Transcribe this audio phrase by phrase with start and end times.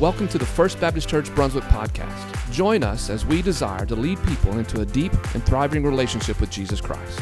[0.00, 2.52] Welcome to the First Baptist Church Brunswick podcast.
[2.52, 6.50] Join us as we desire to lead people into a deep and thriving relationship with
[6.50, 7.20] Jesus Christ.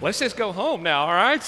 [0.00, 1.46] Let's just go home now, all right?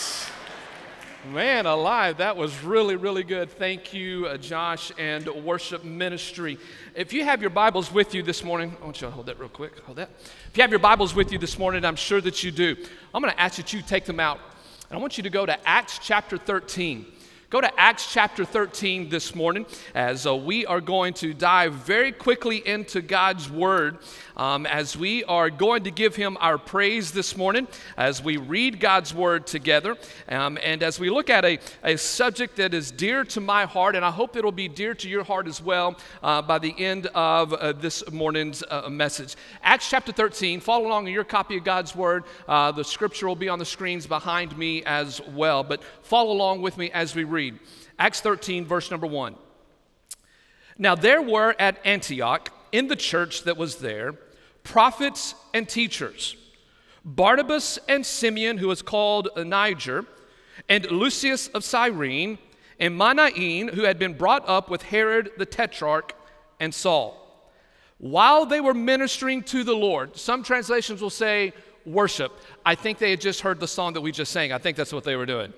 [1.32, 3.50] Man alive, that was really, really good.
[3.50, 6.58] Thank you, uh, Josh and Worship Ministry.
[6.94, 9.40] If you have your Bibles with you this morning, I want you to hold that
[9.40, 9.78] real quick.
[9.80, 10.10] Hold that.
[10.50, 12.76] If you have your Bibles with you this morning, I'm sure that you do.
[13.14, 14.40] I'm going to ask that you take them out
[14.88, 17.06] I want you to go to Acts chapter 13.
[17.50, 22.12] Go to Acts chapter 13 this morning as uh, we are going to dive very
[22.12, 23.98] quickly into God's Word
[24.36, 28.80] um, as we are going to give Him our praise this morning as we read
[28.80, 29.96] God's Word together
[30.28, 33.94] um, and as we look at a, a subject that is dear to my heart,
[33.94, 37.06] and I hope it'll be dear to your heart as well uh, by the end
[37.14, 39.36] of uh, this morning's uh, message.
[39.62, 42.24] Acts chapter 13, follow along in your copy of God's Word.
[42.48, 46.60] Uh, the scripture will be on the screens behind me as well, but follow along
[46.60, 47.58] with me as we read read.
[47.98, 49.36] Acts 13, verse number 1.
[50.78, 54.14] Now there were at Antioch, in the church that was there,
[54.66, 56.36] prophets and teachers
[57.04, 60.04] Barnabas and Simeon, who was called Niger,
[60.68, 62.38] and Lucius of Cyrene,
[62.80, 66.14] and Manaen, who had been brought up with Herod the Tetrarch,
[66.58, 67.22] and Saul.
[67.98, 71.52] While they were ministering to the Lord, some translations will say
[71.84, 72.32] worship.
[72.64, 74.52] I think they had just heard the song that we just sang.
[74.52, 75.52] I think that's what they were doing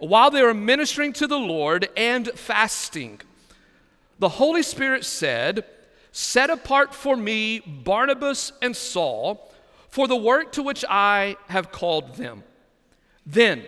[0.00, 3.20] while they were ministering to the Lord and fasting,
[4.18, 5.64] the Holy Spirit said,
[6.12, 9.50] Set apart for me Barnabas and Saul
[9.88, 12.42] for the work to which I have called them.
[13.26, 13.64] Then,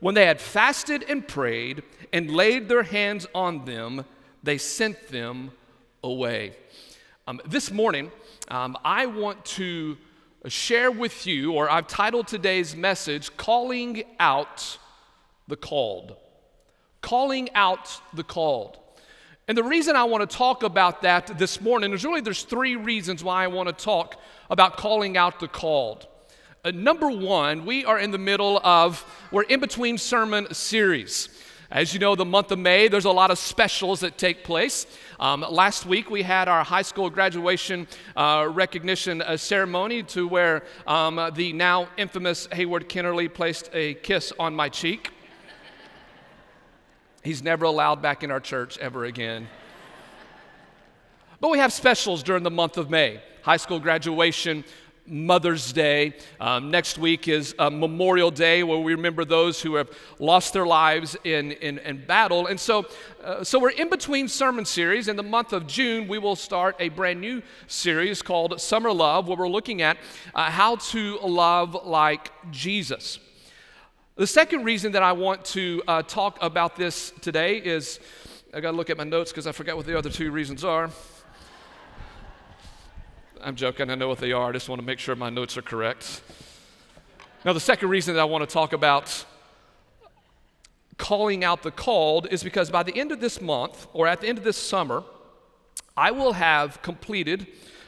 [0.00, 4.04] when they had fasted and prayed and laid their hands on them,
[4.42, 5.52] they sent them
[6.02, 6.56] away.
[7.26, 8.10] Um, this morning,
[8.48, 9.96] um, I want to
[10.48, 14.78] share with you, or I've titled today's message, Calling Out
[15.46, 16.16] the called.
[17.02, 18.78] Calling out the called.
[19.50, 22.76] And the reason I want to talk about that this morning is really there's three
[22.76, 24.14] reasons why I want to talk
[24.48, 26.06] about calling out the called.
[26.64, 31.30] Uh, number one, we are in the middle of, we're in between sermon series.
[31.68, 34.86] As you know, the month of May, there's a lot of specials that take place.
[35.18, 40.62] Um, last week, we had our high school graduation uh, recognition uh, ceremony to where
[40.86, 45.10] um, the now infamous Hayward Kennerly placed a kiss on my cheek.
[47.22, 49.48] He's never allowed back in our church ever again.
[51.40, 54.62] But we have specials during the month of May high school graduation,
[55.06, 56.14] Mother's Day.
[56.38, 60.66] Um, next week is uh, Memorial Day, where we remember those who have lost their
[60.66, 62.46] lives in, in, in battle.
[62.46, 62.86] And so,
[63.24, 65.08] uh, so we're in between sermon series.
[65.08, 69.26] In the month of June, we will start a brand new series called Summer Love,
[69.26, 69.96] where we're looking at
[70.34, 73.18] uh, how to love like Jesus.
[74.20, 78.00] The second reason that I want to uh, talk about this today is
[78.52, 80.62] I got to look at my notes because I forgot what the other two reasons
[80.62, 80.90] are.
[83.40, 84.50] I'm joking, I know what they are.
[84.50, 86.20] I just want to make sure my notes are correct.
[87.46, 89.24] Now, the second reason that I want to talk about
[90.98, 94.28] calling out the called is because by the end of this month or at the
[94.28, 95.02] end of this summer,
[95.96, 97.46] I will have completed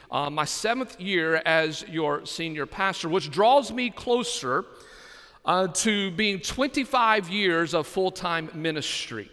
[0.09, 4.65] uh, my seventh year as your senior pastor, which draws me closer
[5.45, 9.29] uh, to being 25 years of full time ministry.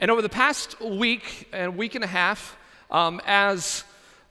[0.00, 2.56] And over the past week and week and a half,
[2.90, 3.84] um, as,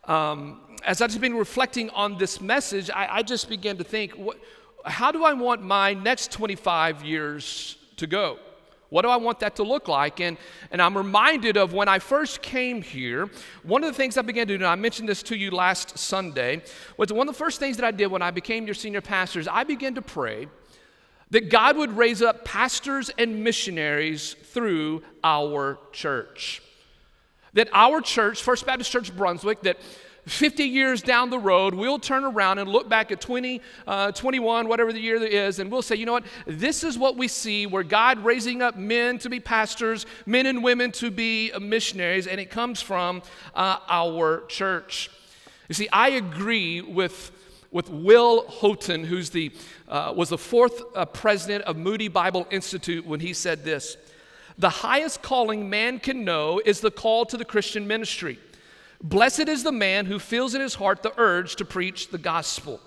[0.06, 4.38] um, as I've been reflecting on this message, I, I just began to think what,
[4.86, 8.38] how do I want my next 25 years to go?
[8.90, 10.20] What do I want that to look like?
[10.20, 10.38] And,
[10.72, 13.30] and I'm reminded of when I first came here,
[13.64, 15.98] one of the things I began to do, and I mentioned this to you last
[15.98, 16.62] Sunday,
[16.96, 19.40] was one of the first things that I did when I became your senior pastor
[19.40, 20.48] is I began to pray
[21.36, 26.62] that God would raise up pastors and missionaries through our church.
[27.52, 29.78] That our church, First Baptist Church Brunswick, that
[30.28, 34.70] 50 years down the road, we'll turn around and look back at 20, uh, 21,
[34.70, 36.24] whatever the year is, and we'll say, you know what?
[36.48, 40.64] This is what we see where God raising up men to be pastors, men and
[40.64, 43.22] women to be missionaries, and it comes from
[43.54, 45.12] uh, our church.
[45.68, 47.34] You see, I agree with
[47.76, 49.52] with Will Houghton, who's the,
[49.90, 53.98] uh, was the fourth uh, president of Moody Bible Institute, when he said this
[54.58, 58.40] The highest calling man can know is the call to the Christian ministry.
[59.04, 62.80] Blessed is the man who feels in his heart the urge to preach the gospel.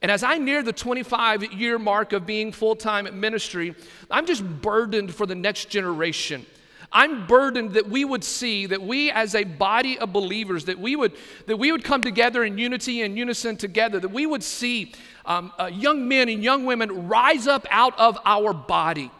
[0.00, 3.74] And as I near the 25 year mark of being full time at ministry,
[4.10, 6.46] I'm just burdened for the next generation.
[6.92, 10.96] I'm burdened that we would see that we as a body of believers that we
[10.96, 11.12] would
[11.46, 14.92] that we would come together in unity and unison together that we would see
[15.24, 19.10] um, uh, young men and young women rise up out of our body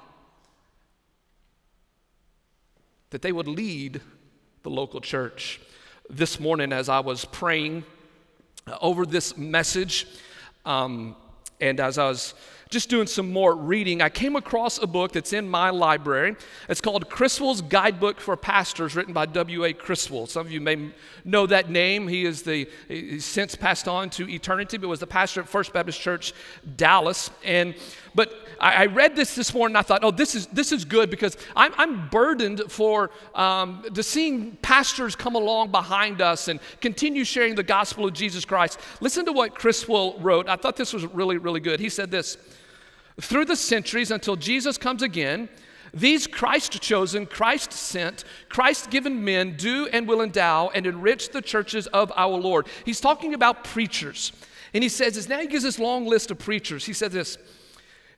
[3.10, 4.00] that they would lead
[4.62, 5.60] the local church.
[6.10, 7.84] This morning as I was praying
[8.80, 10.06] over this message
[10.64, 11.16] um,
[11.60, 12.34] and as I was
[12.68, 16.36] just doing some more reading, I came across a book that's in my library.
[16.68, 19.72] It's called Criswell's Guidebook for Pastors, written by W.A.
[19.72, 20.26] Criswell.
[20.26, 20.90] Some of you may
[21.24, 22.08] know that name.
[22.08, 25.72] He is the he's since passed on to eternity, but was the pastor at First
[25.72, 26.34] Baptist Church,
[26.76, 27.30] Dallas.
[27.44, 27.74] And
[28.16, 29.76] but I, I read this this morning.
[29.76, 34.02] I thought, oh, this is this is good because I'm, I'm burdened for um, to
[34.02, 38.80] seeing pastors come along behind us and continue sharing the gospel of Jesus Christ.
[39.00, 40.48] Listen to what Criswell wrote.
[40.48, 41.78] I thought this was really really good.
[41.78, 42.38] He said this.
[43.18, 45.48] Through the centuries until Jesus comes again,
[45.94, 51.40] these Christ chosen, Christ sent, Christ given men do and will endow and enrich the
[51.40, 52.66] churches of our Lord.
[52.84, 54.32] He's talking about preachers.
[54.74, 56.84] And he says this, now he gives this long list of preachers.
[56.84, 57.38] He said this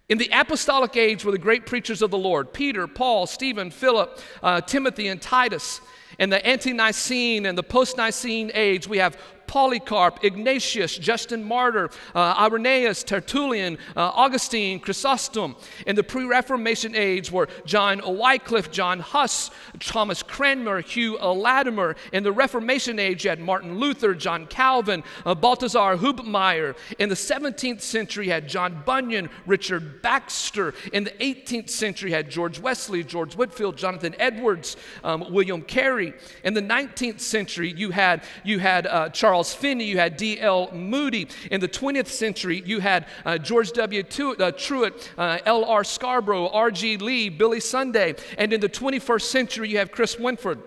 [0.08, 4.18] In the apostolic age were the great preachers of the Lord Peter, Paul, Stephen, Philip,
[4.42, 5.80] uh, Timothy, and Titus.
[6.18, 11.90] In the ante Nicene and the post Nicene age, we have Polycarp, Ignatius, Justin Martyr,
[12.14, 15.56] uh, Irenaeus, Tertullian, uh, Augustine, Chrysostom.
[15.86, 19.50] In the pre Reformation age were John Wycliffe, John Huss,
[19.80, 21.96] Thomas Cranmer, Hugh Latimer.
[22.12, 26.76] In the Reformation age, you had Martin Luther, John Calvin, uh, Balthasar Hubmaier.
[26.98, 30.74] In the 17th century, you had John Bunyan, Richard Baxter.
[30.92, 36.12] In the 18th century, you had George Wesley, George Whitefield, Jonathan Edwards, um, William Carey.
[36.44, 40.72] In the 19th century, you had, you had uh, Charles Charles Finney, you had D.L.
[40.72, 41.28] Moody.
[41.52, 44.02] In the 20th century, you had uh, George W.
[44.02, 45.84] Uh, Truett, uh, L.R.
[45.84, 46.96] Scarborough, R.G.
[46.96, 48.16] Lee, Billy Sunday.
[48.36, 50.58] And in the 21st century, you have Chris Winford.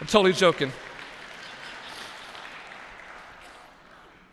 [0.00, 0.72] I'm totally joking.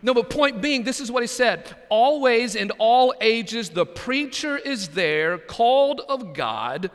[0.02, 1.76] No, but point being, this is what he said.
[1.90, 6.90] Always in all ages, the preacher is there, called of God,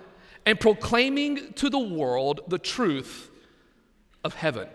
[0.45, 3.28] and proclaiming to the world the truth
[4.29, 4.69] of heaven.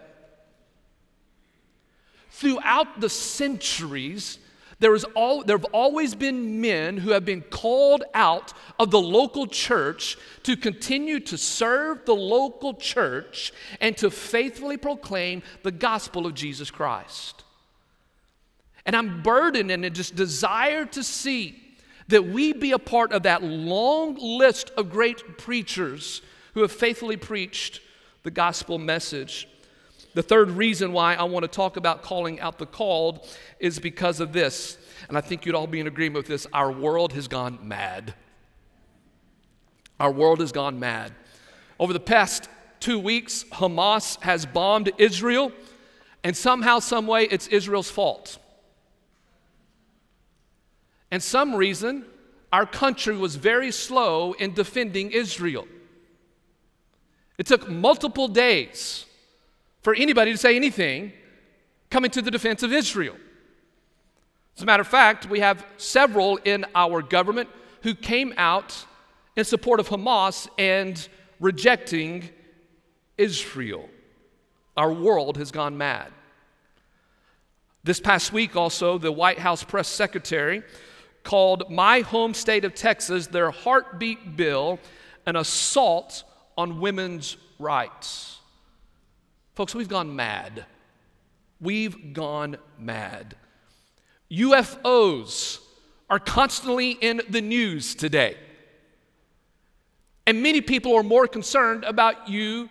[2.32, 4.40] Throughout the centuries,
[4.80, 9.00] there, is all, there have always been men who have been called out of the
[9.00, 16.26] local church to continue to serve the local church and to faithfully proclaim the gospel
[16.26, 17.44] of Jesus Christ.
[18.88, 21.62] And I'm burdened and just desire to see
[22.08, 26.24] that we be a part of that long list of great preachers
[26.56, 27.82] who have faithfully preached
[28.24, 29.48] the gospel message.
[30.14, 33.28] The third reason why I want to talk about calling out the called
[33.60, 34.78] is because of this.
[35.08, 36.48] And I think you'd all be in agreement with this.
[36.54, 38.14] Our world has gone mad.
[40.00, 41.14] Our world has gone mad.
[41.80, 42.48] Over the past
[42.80, 45.52] two weeks, Hamas has bombed Israel,
[46.24, 48.38] and somehow, some way, it's Israel's fault.
[51.12, 52.06] And some reason,
[52.52, 55.68] our country was very slow in defending Israel.
[57.38, 59.06] It took multiple days
[59.82, 61.14] for anybody to say anything
[61.90, 63.16] coming to the defense of Israel.
[64.56, 67.50] As a matter of fact, we have several in our government
[67.82, 68.86] who came out
[69.36, 71.08] in support of Hamas and
[71.40, 72.30] rejecting
[73.18, 73.90] Israel.
[74.78, 76.12] Our world has gone mad.
[77.84, 80.64] This past week, also, the White House press secretary
[81.24, 84.80] called my home state of Texas their heartbeat bill
[85.26, 86.24] an assault
[86.58, 88.40] on women's rights.
[89.56, 90.66] Folks, we've gone mad.
[91.60, 93.36] We've gone mad.
[94.32, 95.60] UFOs
[96.10, 98.38] are constantly in the news today.
[100.26, 102.70] And many people are more concerned about UFOs.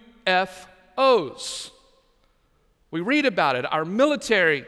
[2.90, 3.70] We read about it.
[3.72, 4.66] Our military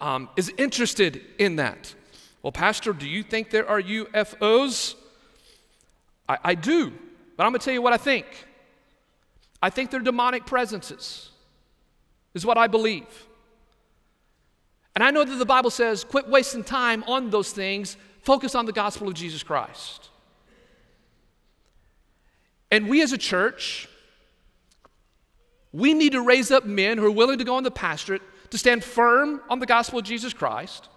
[0.00, 1.94] um, is interested in that.
[2.42, 4.94] Well, Pastor, do you think there are UFOs?
[6.28, 6.92] I, I do,
[7.36, 8.26] but I'm going to tell you what I think.
[9.64, 11.30] I think they're demonic presences,
[12.34, 13.26] is what I believe.
[14.94, 18.66] And I know that the Bible says, quit wasting time on those things, focus on
[18.66, 20.10] the gospel of Jesus Christ.
[22.70, 23.88] And we as a church,
[25.72, 28.58] we need to raise up men who are willing to go on the pastorate to
[28.58, 30.90] stand firm on the gospel of Jesus Christ.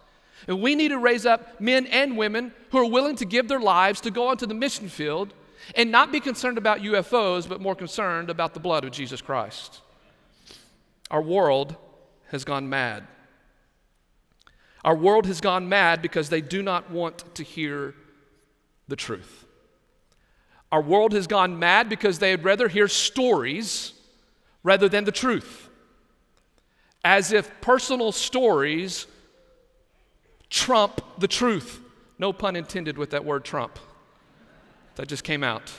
[0.45, 3.61] And we need to raise up men and women who are willing to give their
[3.61, 5.33] lives to go onto the mission field
[5.75, 9.81] and not be concerned about UFOs, but more concerned about the blood of Jesus Christ.
[11.11, 11.75] Our world
[12.29, 13.07] has gone mad.
[14.83, 17.93] Our world has gone mad because they do not want to hear
[18.87, 19.45] the truth.
[20.71, 23.93] Our world has gone mad because they'd rather hear stories
[24.63, 25.69] rather than the truth.
[27.03, 29.07] As if personal stories
[30.49, 31.79] trump the truth.
[32.19, 33.79] No pun intended with that word trump.
[34.97, 35.71] That just came out.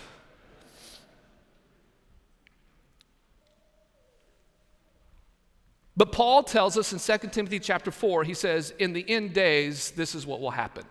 [5.97, 9.91] But Paul tells us in 2 Timothy chapter 4, he says, in the end days,
[9.91, 10.85] this is what will happen.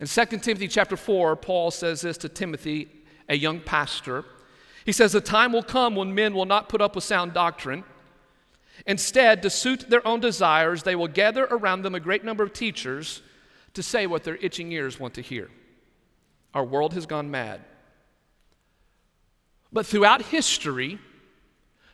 [0.00, 2.88] In 2 Timothy chapter 4, Paul says this to Timothy,
[3.28, 4.24] a young pastor.
[4.86, 7.84] He says, The time will come when men will not put up with sound doctrine.
[8.86, 12.54] Instead, to suit their own desires, they will gather around them a great number of
[12.54, 13.20] teachers
[13.74, 15.50] to say what their itching ears want to hear.
[16.54, 17.60] Our world has gone mad.
[19.72, 20.98] But throughout history,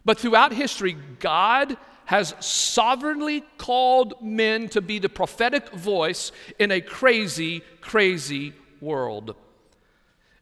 [0.05, 6.81] but throughout history, God has sovereignly called men to be the prophetic voice in a
[6.81, 9.35] crazy, crazy world.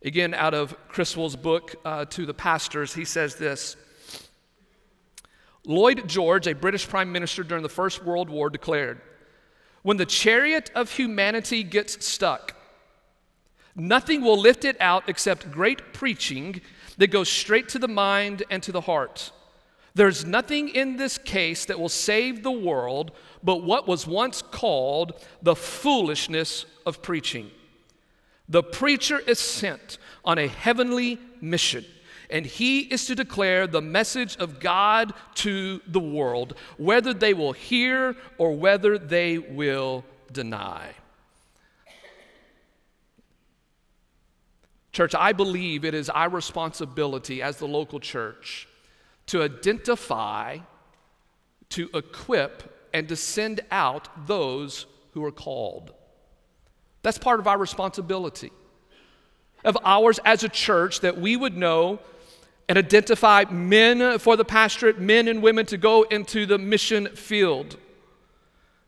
[0.04, 3.76] Again, out of Criswell's book uh, to the pastors, he says this
[5.66, 9.00] Lloyd George, a British prime minister during the First World War, declared
[9.82, 12.54] When the chariot of humanity gets stuck,
[13.74, 16.60] nothing will lift it out except great preaching
[16.98, 19.32] that goes straight to the mind and to the heart.
[19.94, 23.12] There's nothing in this case that will save the world
[23.42, 25.12] but what was once called
[25.42, 27.50] the foolishness of preaching.
[28.48, 31.84] The preacher is sent on a heavenly mission,
[32.28, 37.52] and he is to declare the message of God to the world, whether they will
[37.52, 40.94] hear or whether they will deny.
[44.94, 48.68] Church, I believe it is our responsibility as the local church
[49.26, 50.58] to identify,
[51.70, 55.92] to equip, and to send out those who are called.
[57.02, 58.52] That's part of our responsibility,
[59.64, 61.98] of ours as a church, that we would know
[62.68, 67.78] and identify men for the pastorate, men and women to go into the mission field.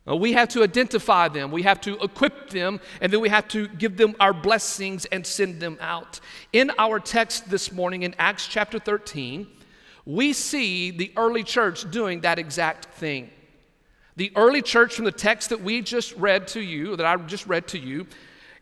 [0.06, 3.48] Now, we have to identify them, we have to equip them, and then we have
[3.48, 6.20] to give them our blessings and send them out.
[6.52, 9.48] In our text this morning in Acts chapter 13,
[10.04, 13.30] we see the early church doing that exact thing.
[14.14, 17.46] The early church, from the text that we just read to you, that I just
[17.48, 18.06] read to you,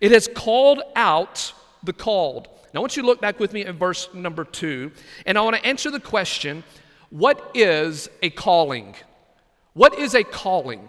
[0.00, 2.48] it has called out the called.
[2.72, 4.90] Now, I want you to look back with me in verse number two,
[5.26, 6.64] and I want to answer the question
[7.10, 8.96] what is a calling?
[9.74, 10.88] What is a calling?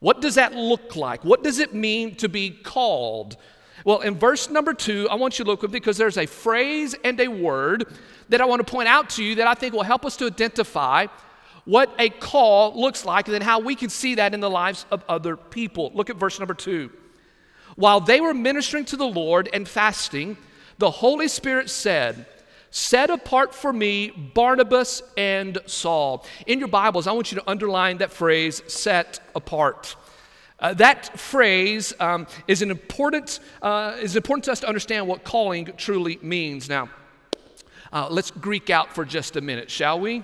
[0.00, 1.24] What does that look like?
[1.24, 3.36] What does it mean to be called?
[3.84, 6.26] Well, in verse number two, I want you to look with me because there's a
[6.26, 7.86] phrase and a word
[8.28, 10.26] that I want to point out to you that I think will help us to
[10.26, 11.06] identify
[11.64, 14.86] what a call looks like and then how we can see that in the lives
[14.90, 15.90] of other people.
[15.94, 16.90] Look at verse number two.
[17.76, 20.36] While they were ministering to the Lord and fasting,
[20.78, 22.26] the Holy Spirit said,
[22.70, 26.26] Set apart for me Barnabas and Saul.
[26.46, 29.96] In your Bibles, I want you to underline that phrase, set apart.
[30.58, 35.22] Uh, that phrase um, is, an important, uh, is important to us to understand what
[35.22, 36.68] calling truly means.
[36.68, 36.88] Now,
[37.92, 40.22] uh, let's Greek out for just a minute, shall we?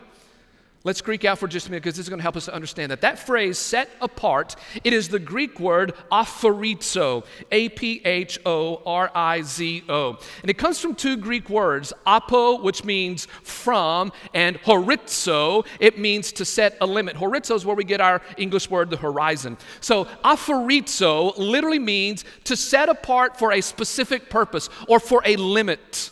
[0.85, 2.55] Let's Greek out for just a minute because this is going to help us to
[2.55, 3.03] understand that.
[3.03, 9.09] That phrase, set apart, it is the Greek word aphorizo, A P H O R
[9.15, 10.19] I Z O.
[10.41, 16.33] And it comes from two Greek words, apo, which means from, and horizo, it means
[16.33, 17.15] to set a limit.
[17.15, 19.57] Horizo is where we get our English word, the horizon.
[19.81, 26.11] So aphorizo literally means to set apart for a specific purpose or for a limit.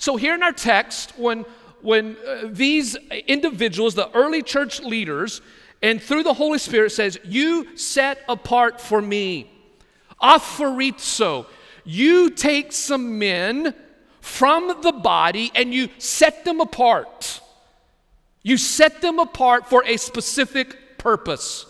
[0.00, 1.44] So, here in our text, when,
[1.82, 2.96] when uh, these
[3.26, 5.40] individuals, the early church leaders,
[5.82, 9.50] and through the Holy Spirit says, You set apart for me,
[10.22, 11.46] aphorizo,
[11.84, 13.74] you take some men
[14.20, 17.40] from the body and you set them apart.
[18.42, 21.66] You set them apart for a specific purpose.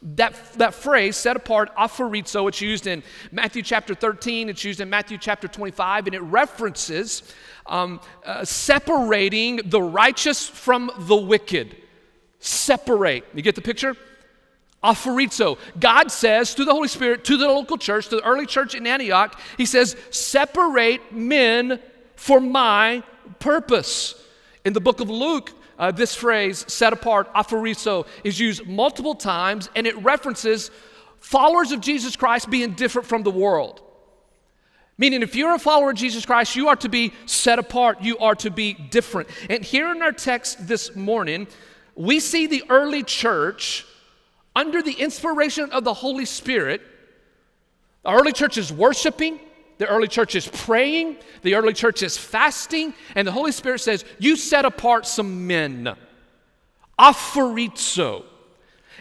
[0.00, 3.02] That, that phrase, set apart, aphorizo, it's used in
[3.32, 7.22] Matthew chapter 13, it's used in Matthew chapter 25, and it references
[7.66, 11.76] um, uh, separating the righteous from the wicked.
[12.38, 13.24] Separate.
[13.34, 13.96] You get the picture?
[14.84, 15.58] Aphorizo.
[15.80, 18.86] God says through the Holy Spirit to the local church, to the early church in
[18.86, 21.80] Antioch, He says, separate men
[22.14, 23.02] for my
[23.40, 24.14] purpose.
[24.64, 29.70] In the book of Luke, uh, this phrase, set apart, aphorizo, is used multiple times
[29.76, 30.70] and it references
[31.20, 33.82] followers of Jesus Christ being different from the world.
[35.00, 38.18] Meaning, if you're a follower of Jesus Christ, you are to be set apart, you
[38.18, 39.28] are to be different.
[39.48, 41.46] And here in our text this morning,
[41.94, 43.86] we see the early church
[44.56, 46.82] under the inspiration of the Holy Spirit.
[48.02, 49.38] The early church is worshiping,
[49.78, 54.04] the early church is praying, the early church is fasting, and the Holy Spirit says,
[54.18, 55.94] You set apart some men.
[56.98, 58.24] Aphorizo.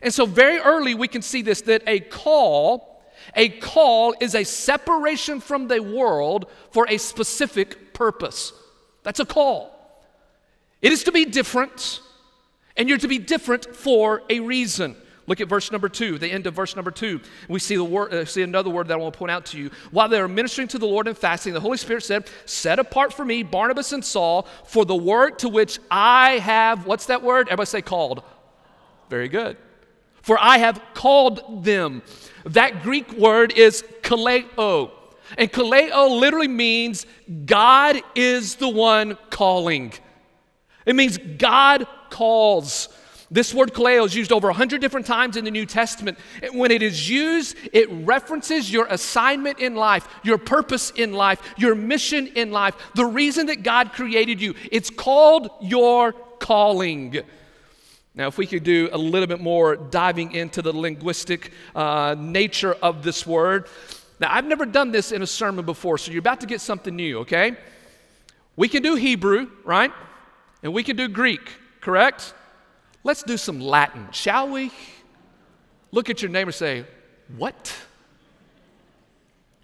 [0.04, 3.04] And so, very early, we can see this that a call,
[3.36, 8.54] a call is a separation from the world for a specific purpose.
[9.02, 9.74] That's a call.
[10.82, 12.02] It is to be different,
[12.76, 14.96] and you're to be different for a reason.
[15.28, 17.20] Look at verse number two, the end of verse number two.
[17.50, 19.70] We see, the uh, see another word that I want to point out to you.
[19.92, 23.14] While they were ministering to the Lord and fasting, the Holy Spirit said, Set apart
[23.14, 27.48] for me Barnabas and Saul for the work to which I have, what's that word?
[27.50, 28.24] Everybody say called.
[29.10, 29.58] Very good.
[30.22, 32.04] For I have called them.
[32.46, 34.92] That Greek word is kaleo.
[35.38, 37.06] And kaleo literally means
[37.46, 39.92] God is the one calling.
[40.86, 42.88] It means God calls.
[43.30, 46.18] This word kaleo is used over 100 different times in the New Testament.
[46.54, 51.76] When it is used, it references your assignment in life, your purpose in life, your
[51.76, 54.56] mission in life, the reason that God created you.
[54.72, 57.20] It's called your calling.
[58.16, 62.74] Now, if we could do a little bit more diving into the linguistic uh, nature
[62.82, 63.68] of this word.
[64.20, 66.96] Now, I've never done this in a sermon before, so you're about to get something
[66.96, 67.58] new, okay?
[68.56, 69.92] We can do Hebrew, right?
[70.64, 72.34] And we can do Greek, correct?
[73.08, 74.70] Let's do some Latin, shall we?
[75.94, 76.84] Look at your neighbor say,
[77.38, 77.74] What?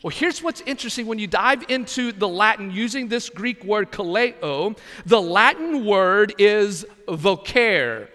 [0.01, 4.77] Well, here's what's interesting when you dive into the Latin using this Greek word kaleo,
[5.05, 8.07] the Latin word is vocare,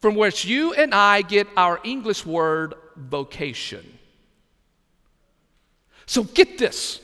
[0.00, 3.98] from which you and I get our English word vocation.
[6.06, 7.00] So get this.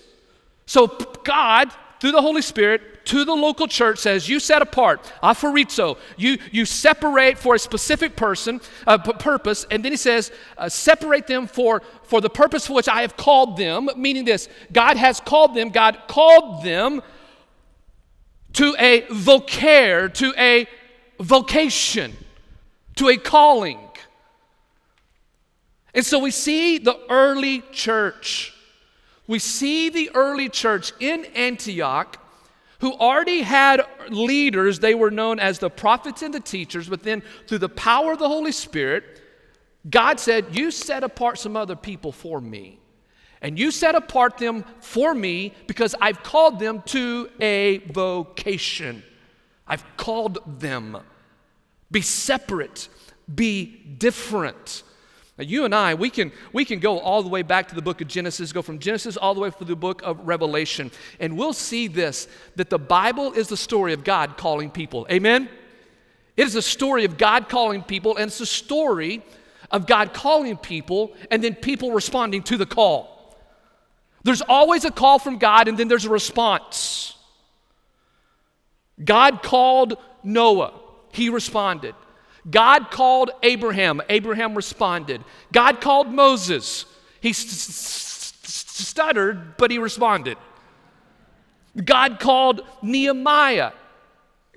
[0.67, 0.87] So
[1.25, 6.39] God, through the Holy Spirit, to the local church says, You set apart, aphorizo, you,
[6.53, 11.47] you separate for a specific person, uh, purpose, and then he says, uh, Separate them
[11.47, 15.55] for, for the purpose for which I have called them, meaning this God has called
[15.55, 17.03] them, God called them
[18.55, 20.67] to a vocare, to a
[21.21, 22.17] vocation,
[22.97, 23.79] to a calling.
[25.95, 28.55] And so we see the early church.
[29.29, 32.21] We see the early church in Antioch
[32.81, 34.79] who already had leaders.
[34.81, 38.19] They were known as the prophets and the teachers, but then through the power of
[38.19, 39.23] the Holy Spirit,
[39.89, 42.81] God said, You set apart some other people for me.
[43.41, 49.03] And you set apart them for me because I've called them to a vocation.
[49.67, 50.99] I've called them.
[51.91, 52.89] Be separate,
[53.33, 53.65] be
[53.99, 54.83] different.
[55.39, 57.83] Now, you and I, we can, we can go all the way back to the
[57.83, 61.39] book of Genesis, go from Genesis all the way through the book of Revelation, and
[61.39, 65.07] we'll see this that the Bible is the story of God calling people.
[65.11, 65.49] Amen?
[66.37, 69.23] It is a story of God calling people, and it's a story
[69.71, 73.37] of God calling people and then people responding to the call.
[74.25, 77.17] There's always a call from God, and then there's a response.
[79.03, 80.73] God called Noah,
[81.13, 81.95] he responded.
[82.49, 84.01] God called Abraham.
[84.09, 85.23] Abraham responded.
[85.53, 86.85] God called Moses.
[87.21, 90.39] He st- st- stuttered, but he responded.
[91.85, 93.73] God called Nehemiah.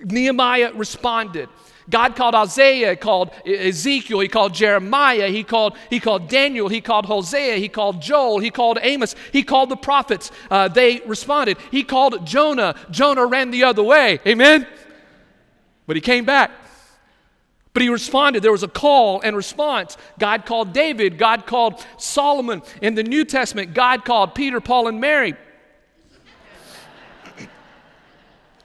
[0.00, 1.48] Nehemiah responded.
[1.90, 7.06] God called Isaiah, called Ezekiel, he called Jeremiah, he called, he called Daniel, he called
[7.06, 10.30] Hosea, he called Joel, he called Amos, he called the prophets.
[10.50, 11.58] Uh, they responded.
[11.70, 12.74] He called Jonah.
[12.90, 14.20] Jonah ran the other way.
[14.26, 14.66] Amen?
[15.86, 16.50] But he came back.
[17.74, 18.42] But he responded.
[18.42, 19.96] There was a call and response.
[20.18, 21.16] God called David.
[21.16, 22.62] God called Solomon.
[22.82, 25.34] In the New Testament, God called Peter, Paul, and Mary.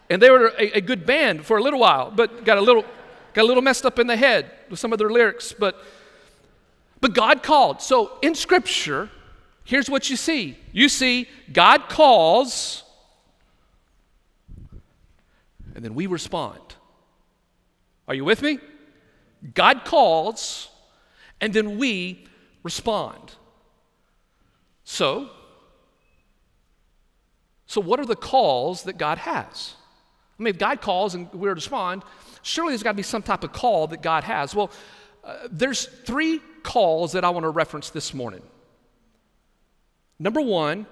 [0.10, 2.84] and they were a, a, good band for a little while, but got a little,
[3.34, 5.54] got a little messed up in the head with some of their lyrics.
[5.58, 5.82] But,
[7.00, 7.82] but God called.
[7.82, 9.10] So in Scripture,
[9.64, 12.84] here's what you see you see God calls,
[15.76, 16.60] and then we respond.
[18.10, 18.60] Are you with me?
[19.54, 20.70] God calls,
[21.40, 22.26] and then we
[22.64, 23.34] respond.
[24.84, 25.30] So,
[27.66, 29.74] so what are the calls that God has?
[30.40, 32.04] I mean, if God calls and we respond,
[32.42, 34.54] surely there's got to be some type of call that God has.
[34.56, 34.72] Well,
[35.24, 38.42] uh, there's three calls that I want to reference this morning.
[40.20, 40.86] Number one,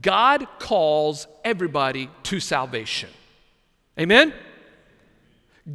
[0.00, 3.10] God calls everybody to salvation.
[3.98, 4.32] Amen?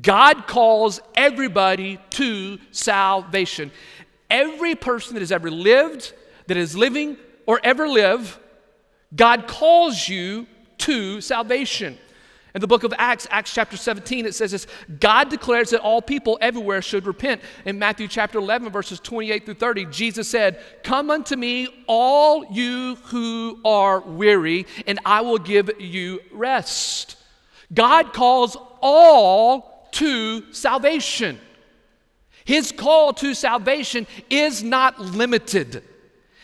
[0.02, 3.72] God calls everybody to salvation.
[4.30, 6.14] Every person that has ever lived,
[6.48, 8.40] that is living, or ever live,
[9.16, 10.46] God calls you
[10.80, 11.98] to salvation.
[12.56, 14.68] In the book of Acts, Acts chapter 17, it says this
[15.00, 17.42] God declares that all people everywhere should repent.
[17.66, 22.96] In Matthew chapter 11, verses 28 through 30, Jesus said, Come unto me, all you
[23.06, 27.18] who are weary, and I will give you rest.
[27.72, 31.40] God calls all to salvation.
[32.46, 35.84] His call to salvation is not limited.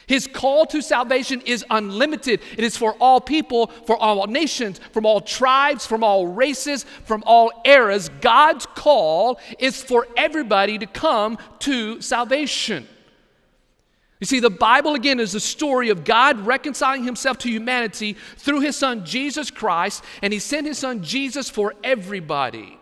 [0.08, 2.42] His call to salvation is unlimited.
[2.58, 7.24] It is for all people, for all nations, from all tribes, from all races, from
[7.26, 8.10] all eras.
[8.22, 12.88] God's call is for everybody to come to salvation.
[14.20, 18.62] You see, the Bible again is the story of God reconciling himself to humanity through
[18.62, 22.80] his son Jesus Christ, and he sent his son Jesus for everybody.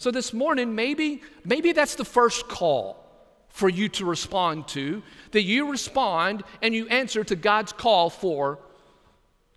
[0.00, 3.04] So this morning, maybe, maybe that's the first call
[3.50, 8.58] for you to respond to, that you respond and you answer to God's call for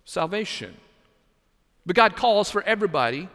[0.04, 0.74] salvation.
[1.86, 3.30] But God calls for everybody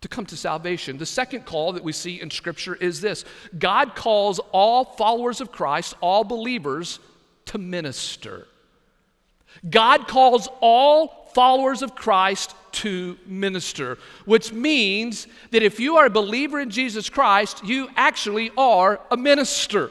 [0.00, 0.98] to come to salvation.
[0.98, 3.24] The second call that we see in Scripture is this
[3.56, 6.98] God calls all followers of Christ, all believers,
[7.46, 8.48] to minister.
[9.70, 16.10] God calls all followers of Christ to minister, which means that if you are a
[16.10, 19.90] believer in Jesus Christ, you actually are a minister.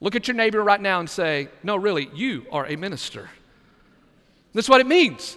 [0.00, 3.30] Look at your neighbor right now and say, No, really, you are a minister.
[4.52, 5.36] That's what it means.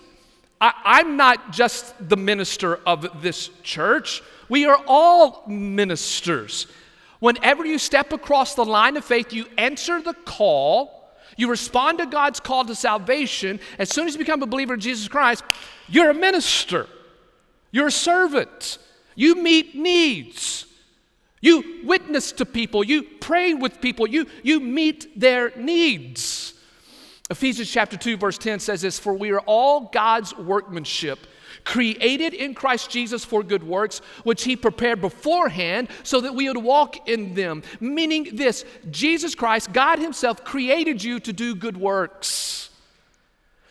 [0.62, 6.68] I, am not just the minister of this church, we are all ministers.
[7.20, 11.00] Whenever you step across the line of faith, you answer the call
[11.40, 13.62] you respond to God's call to salvation.
[13.78, 15.42] As soon as you become a believer in Jesus Christ,
[15.90, 16.88] you're a minister,
[17.72, 18.78] you're a servant,
[19.16, 20.66] you meet needs.
[21.42, 26.54] You witness to people, you pray with people, you, you meet their needs.
[27.30, 31.20] Ephesians chapter 2, verse 10 says this For we are all God's workmanship
[31.64, 36.58] created in Christ Jesus for good works, which he prepared beforehand so that we would
[36.58, 37.64] walk in them.
[37.80, 42.69] Meaning this Jesus Christ, God himself, created you to do good works.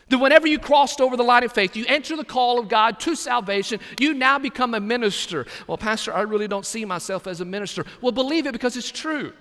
[0.08, 2.98] That whenever you crossed over the line of faith, you enter the call of God
[3.00, 5.46] to salvation, you now become a minister.
[5.66, 7.84] Well, Pastor, I really don't see myself as a minister.
[8.00, 9.32] Well, believe it because it's true.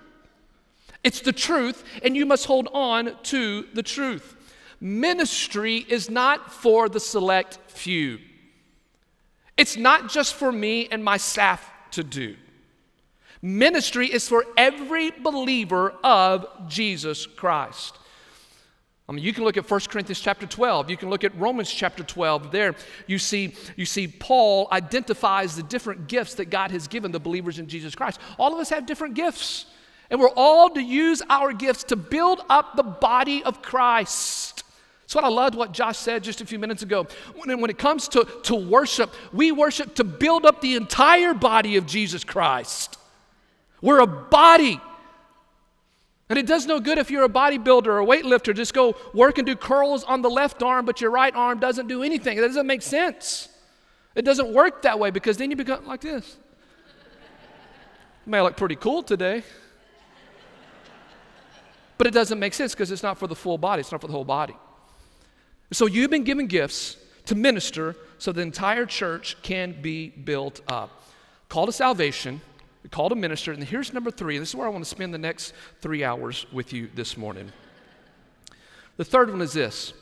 [1.03, 4.36] It's the truth, and you must hold on to the truth.
[4.82, 8.19] Ministry is not for the select few.
[9.56, 12.36] It's not just for me and my staff to do.
[13.41, 17.97] Ministry is for every believer of Jesus Christ.
[19.09, 20.89] I mean, you can look at 1 Corinthians chapter 12.
[20.89, 22.51] You can look at Romans chapter 12.
[22.51, 27.19] There, you see, you see Paul identifies the different gifts that God has given the
[27.19, 28.19] believers in Jesus Christ.
[28.37, 29.65] All of us have different gifts.
[30.09, 34.63] And we're all to use our gifts to build up the body of Christ.
[35.03, 37.07] That's what I loved what Josh said just a few minutes ago.
[37.35, 41.77] When, when it comes to, to worship, we worship to build up the entire body
[41.77, 42.97] of Jesus Christ.
[43.81, 44.81] We're a body.
[46.29, 49.37] And it does no good if you're a bodybuilder or a weightlifter, just go work
[49.37, 52.37] and do curls on the left arm, but your right arm doesn't do anything.
[52.37, 53.47] That doesn't make sense.
[54.13, 56.37] It doesn't work that way because then you become like this.
[58.25, 59.43] You may look pretty cool today.
[61.97, 64.07] But it doesn't make sense because it's not for the full body, it's not for
[64.07, 64.55] the whole body.
[65.71, 71.03] So you've been given gifts to minister so the entire church can be built up.
[71.49, 72.41] Call to salvation,
[72.89, 74.38] call a minister, and here's number three.
[74.38, 77.52] This is where I want to spend the next three hours with you this morning.
[78.97, 79.93] The third one is this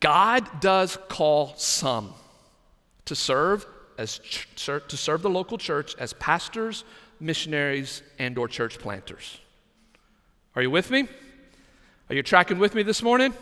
[0.00, 2.14] God does call some
[3.06, 3.66] to serve
[3.98, 6.84] as ch- to serve the local church as pastors,
[7.20, 9.38] missionaries, and or church planters.
[10.54, 11.08] Are you with me?
[12.08, 13.34] Are you tracking with me this morning?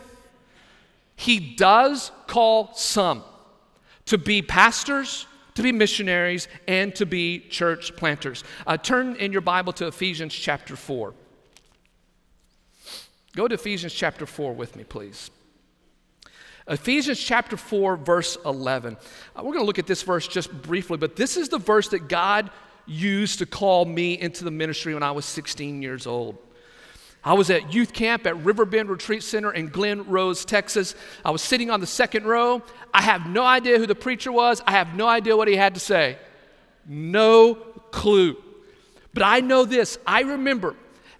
[1.16, 3.22] He does call some
[4.07, 8.42] to be pastors, to be missionaries, and to be church planters.
[8.66, 11.14] Uh, turn in your Bible to Ephesians chapter 4.
[13.36, 15.30] Go to Ephesians chapter 4 with me, please.
[16.66, 18.96] Ephesians chapter 4, verse 11.
[18.96, 18.98] Uh,
[19.36, 22.08] we're going to look at this verse just briefly, but this is the verse that
[22.08, 22.50] God
[22.86, 26.38] used to call me into the ministry when I was 16 years old.
[27.24, 30.94] I was at youth camp at Riverbend Retreat Center in Glen Rose, Texas.
[31.24, 32.62] I was sitting on the second row.
[32.92, 34.60] I have no idea who the preacher was.
[34.66, 36.18] I have no idea what he had to say.
[36.87, 37.54] No
[37.90, 38.37] clue.
[39.14, 39.98] But I know this.
[40.06, 40.76] I remember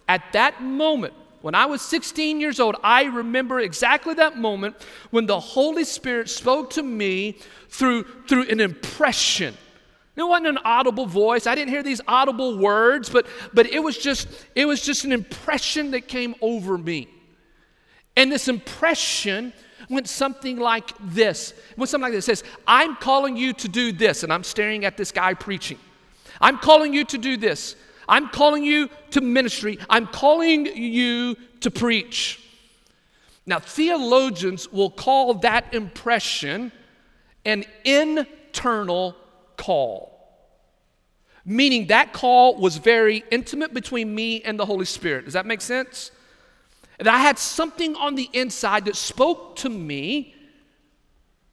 [0.07, 4.75] at that moment, when I was 16 years old, I remember exactly that moment
[5.09, 7.37] when the Holy Spirit spoke to me
[7.69, 9.55] through, through an impression.
[10.15, 11.45] It wasn't an audible voice.
[11.45, 15.11] I didn't hear these audible words, but, but it, was just, it was just an
[15.11, 17.09] impression that came over me.
[18.15, 19.51] And this impression
[19.89, 21.51] went something like this.
[21.51, 22.29] It went something like this.
[22.29, 24.23] It says, I'm calling you to do this.
[24.23, 25.77] And I'm staring at this guy preaching.
[26.39, 27.75] I'm calling you to do this.
[28.07, 29.79] I'm calling you to ministry.
[29.89, 32.41] I'm calling you to preach.
[33.45, 36.71] Now, theologians will call that impression
[37.43, 39.15] an internal
[39.57, 40.11] call,
[41.45, 45.25] meaning that call was very intimate between me and the Holy Spirit.
[45.25, 46.11] Does that make sense?
[46.97, 50.33] And I had something on the inside that spoke to me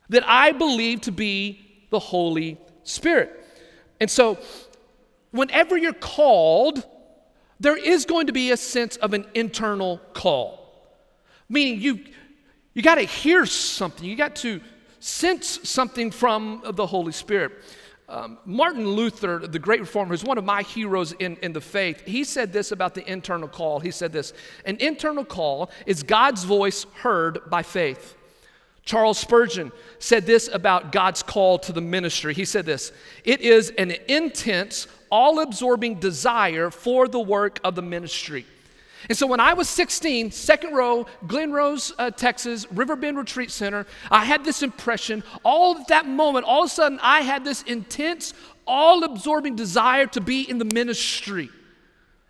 [0.08, 3.44] that I believe to be the Holy Spirit.
[4.00, 4.38] And so,
[5.30, 6.84] whenever you're called,
[7.60, 10.58] there is going to be a sense of an internal call.
[11.48, 12.00] Meaning you
[12.74, 14.04] you got to hear something.
[14.04, 14.60] You got to
[14.98, 17.52] sense something from the Holy Spirit.
[18.12, 22.02] Um, Martin Luther, the great reformer, who's one of my heroes in, in the faith,
[22.06, 23.80] he said this about the internal call.
[23.80, 24.34] He said this
[24.66, 28.14] An internal call is God's voice heard by faith.
[28.84, 32.34] Charles Spurgeon said this about God's call to the ministry.
[32.34, 32.92] He said this
[33.24, 38.44] It is an intense, all absorbing desire for the work of the ministry.
[39.08, 43.86] And so when I was 16, second row, Glen Rose, uh, Texas, Riverbend Retreat Center,
[44.10, 45.24] I had this impression.
[45.44, 48.34] All at that moment, all of a sudden, I had this intense,
[48.66, 51.50] all absorbing desire to be in the ministry.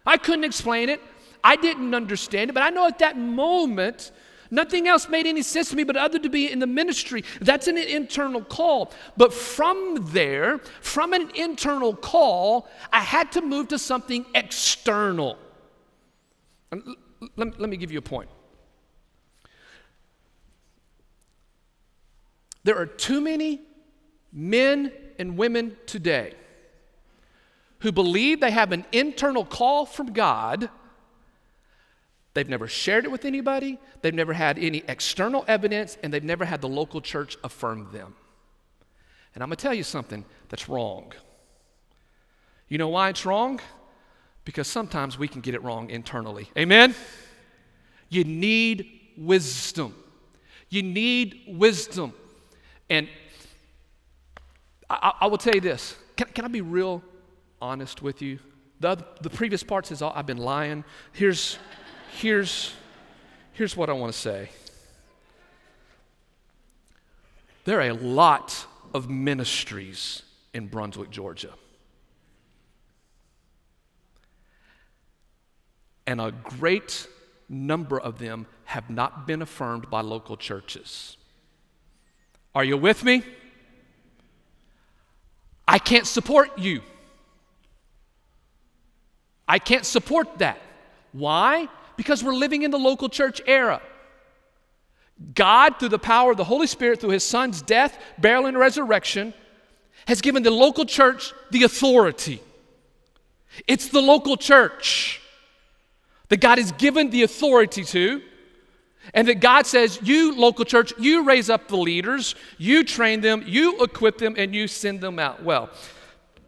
[0.07, 1.01] I couldn't explain it,
[1.45, 4.13] I didn't understand it, but I know at that moment,
[4.53, 7.25] Nothing else made any sense to me but other to be in the ministry.
[7.41, 8.93] That's an internal call.
[9.17, 15.39] But from there, from an internal call, I had to move to something external.
[17.37, 18.31] Let, let me give you a point.
[22.65, 23.61] There are too many
[24.33, 26.35] men and women today
[27.81, 30.71] who believe they have an internal call from God
[32.35, 36.45] They've never shared it with anybody, they've never had any external evidence, and they've never
[36.45, 38.15] had the local church affirm them.
[39.35, 41.13] And I'm going to tell you something that's wrong.
[42.69, 43.61] You know why it's wrong?
[44.45, 46.51] Because sometimes we can get it wrong internally.
[46.59, 46.95] Amen?
[48.09, 49.95] You need wisdom.
[50.69, 52.13] You need wisdom.
[52.91, 53.09] And
[54.91, 57.03] I, I will tell you this can, can I be real
[57.61, 58.39] honest with you?
[58.81, 60.85] The, the previous part says, oh, I've been lying.
[61.13, 61.59] Here's
[62.13, 62.73] here's,
[63.53, 64.51] here's what I want to say
[67.65, 71.51] there are a lot of ministries in Brunswick, Georgia.
[76.07, 77.07] And a great
[77.49, 81.17] number of them have not been affirmed by local churches.
[82.55, 83.23] Are you with me?
[85.67, 86.83] I can't support you.
[89.49, 90.61] I can't support that.
[91.13, 91.69] Why?
[91.97, 93.81] Because we're living in the local church era.
[95.35, 99.33] God, through the power of the Holy Spirit, through his son's death, burial, and resurrection,
[100.07, 102.43] has given the local church the authority.
[103.69, 105.22] It's the local church
[106.33, 108.23] that God has given the authority to,
[109.13, 113.45] and that God says, You, local church, you raise up the leaders, you train them,
[113.47, 115.43] you equip them, and you send them out.
[115.43, 115.69] Well,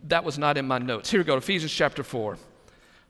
[0.05, 1.11] that was not in my notes.
[1.11, 2.39] Here we go Ephesians chapter 4,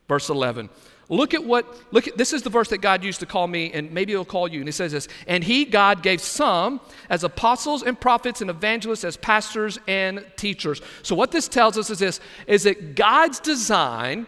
[0.08, 0.68] verse 11.
[1.08, 3.70] Look at what, look at, this is the verse that God used to call me,
[3.72, 4.58] and maybe he'll call you.
[4.58, 9.04] And he says this, and he, God, gave some as apostles and prophets and evangelists,
[9.04, 10.82] as pastors and teachers.
[11.04, 14.26] So what this tells us is this, is that God's design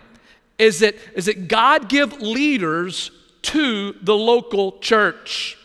[0.58, 3.10] is that, is that God give leaders
[3.42, 5.56] to the local church.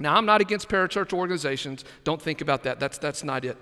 [0.00, 1.84] Now, I'm not against parachurch organizations.
[2.04, 2.80] Don't think about that.
[2.80, 3.56] That's, that's not it.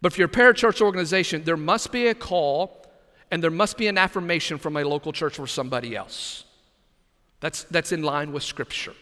[0.00, 2.86] But if you're a parachurch organization, there must be a call
[3.30, 6.44] and there must be an affirmation from a local church for somebody else.
[7.40, 8.94] That's, that's in line with Scripture.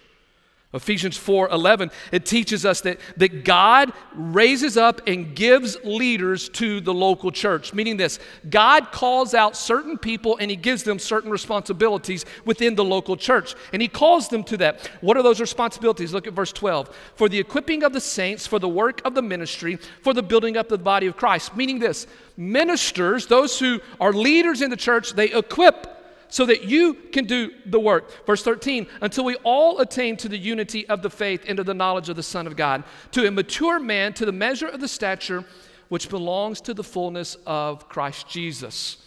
[0.72, 6.94] Ephesians 4:11 it teaches us that, that God raises up and gives leaders to the
[6.94, 7.74] local church.
[7.74, 12.84] Meaning this God calls out certain people and he gives them certain responsibilities within the
[12.84, 13.56] local church.
[13.72, 14.88] And he calls them to that.
[15.00, 16.14] What are those responsibilities?
[16.14, 19.22] Look at verse 12 for the equipping of the saints for the work of the
[19.22, 21.56] ministry for the building up of the body of Christ.
[21.56, 22.06] Meaning this
[22.36, 25.99] ministers those who are leaders in the church they equip
[26.30, 28.24] so that you can do the work.
[28.26, 31.74] Verse 13, until we all attain to the unity of the faith and to the
[31.74, 34.88] knowledge of the Son of God, to a mature man, to the measure of the
[34.88, 35.44] stature
[35.88, 38.98] which belongs to the fullness of Christ Jesus.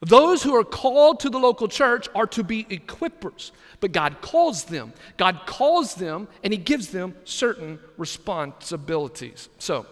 [0.00, 4.64] Those who are called to the local church are to be equippers, but God calls
[4.64, 4.94] them.
[5.18, 9.50] God calls them and He gives them certain responsibilities.
[9.58, 9.84] So,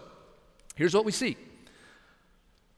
[0.75, 1.37] here's what we see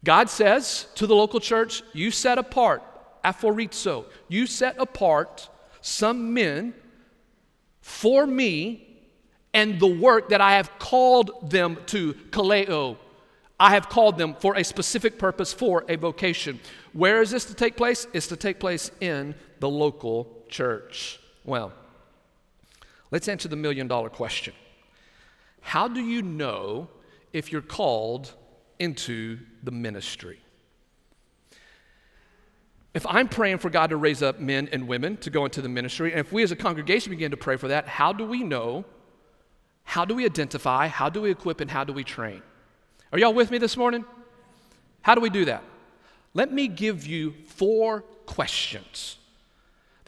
[0.03, 2.81] God says to the local church, You set apart,
[3.23, 5.49] aphorizo, you set apart
[5.81, 6.73] some men
[7.81, 8.87] for me
[9.53, 12.97] and the work that I have called them to, kaleo.
[13.59, 16.59] I have called them for a specific purpose, for a vocation.
[16.93, 18.07] Where is this to take place?
[18.13, 21.19] It's to take place in the local church.
[21.43, 21.73] Well,
[23.11, 24.53] let's answer the million dollar question
[25.61, 26.87] How do you know
[27.33, 28.33] if you're called
[28.81, 30.39] into the ministry?
[32.93, 35.69] If I'm praying for God to raise up men and women to go into the
[35.69, 38.43] ministry, and if we as a congregation begin to pray for that, how do we
[38.43, 38.83] know?
[39.83, 40.87] How do we identify?
[40.87, 41.61] How do we equip?
[41.61, 42.41] And how do we train?
[43.13, 44.03] Are y'all with me this morning?
[45.03, 45.63] How do we do that?
[46.33, 49.17] Let me give you four questions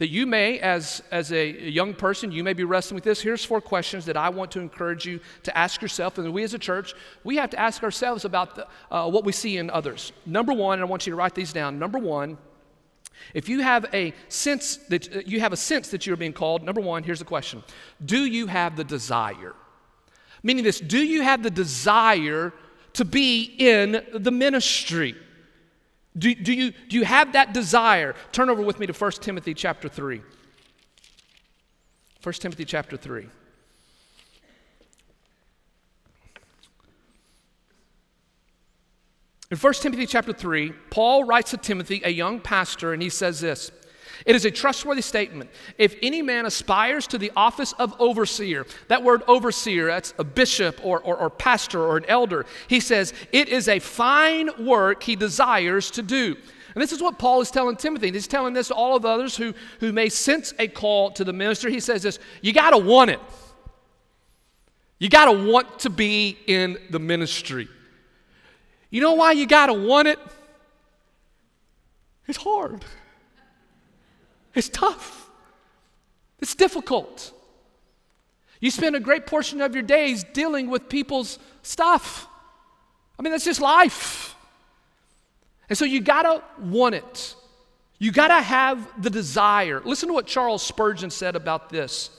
[0.04, 3.22] that you may, as, as a young person, you may be wrestling with this.
[3.22, 6.18] Here's four questions that I want to encourage you to ask yourself.
[6.18, 6.92] And we as a church,
[7.24, 10.12] we have to ask ourselves about the, uh, what we see in others.
[10.26, 11.78] Number one, and I want you to write these down.
[11.78, 12.36] Number one,
[13.32, 16.62] if you have a sense that uh, you have a sense that you're being called,
[16.62, 17.64] number one, here's the question
[18.04, 19.54] Do you have the desire?
[20.42, 22.52] Meaning this, do you have the desire
[22.92, 25.14] to be in the ministry?
[26.16, 28.14] Do, do, you, do you have that desire?
[28.30, 30.20] Turn over with me to 1 Timothy chapter 3.
[32.22, 33.26] 1 Timothy chapter 3.
[39.50, 43.40] In 1 Timothy chapter 3, Paul writes to Timothy, a young pastor, and he says
[43.40, 43.70] this
[44.26, 45.50] It is a trustworthy statement.
[45.78, 50.80] If any man aspires to the office of overseer, that word overseer, that's a bishop
[50.84, 55.16] or, or, or pastor or an elder, he says, it is a fine work he
[55.16, 56.36] desires to do.
[56.74, 58.10] And this is what Paul is telling Timothy.
[58.10, 61.24] He's telling this to all of the others who, who may sense a call to
[61.24, 61.72] the ministry.
[61.72, 63.20] He says this you got to want it.
[64.98, 67.68] You got to want to be in the ministry.
[68.90, 70.18] You know why you got to want it?
[72.26, 72.84] It's hard.
[74.54, 75.30] It's tough.
[76.40, 77.32] It's difficult.
[78.60, 82.26] You spend a great portion of your days dealing with people's stuff.
[83.18, 84.34] I mean, that's just life.
[85.68, 87.34] And so you gotta want it.
[87.98, 89.80] You gotta have the desire.
[89.84, 92.10] Listen to what Charles Spurgeon said about this.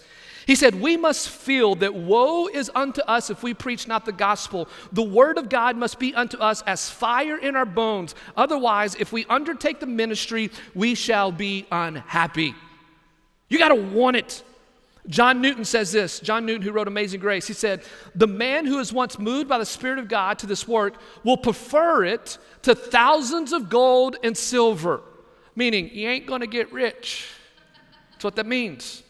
[0.46, 4.12] He said, We must feel that woe is unto us if we preach not the
[4.12, 4.68] gospel.
[4.92, 8.14] The word of God must be unto us as fire in our bones.
[8.38, 12.54] Otherwise, if we undertake the ministry, we shall be unhappy.
[13.50, 14.44] You got to want it.
[15.08, 17.84] John Newton says this John Newton, who wrote Amazing Grace, he said,
[18.16, 21.38] The man who is once moved by the Spirit of God to this work will
[21.38, 25.02] prefer it to thousands of gold and silver.
[25.56, 27.30] Meaning, you ain't going to get rich.
[28.12, 29.04] That's what that means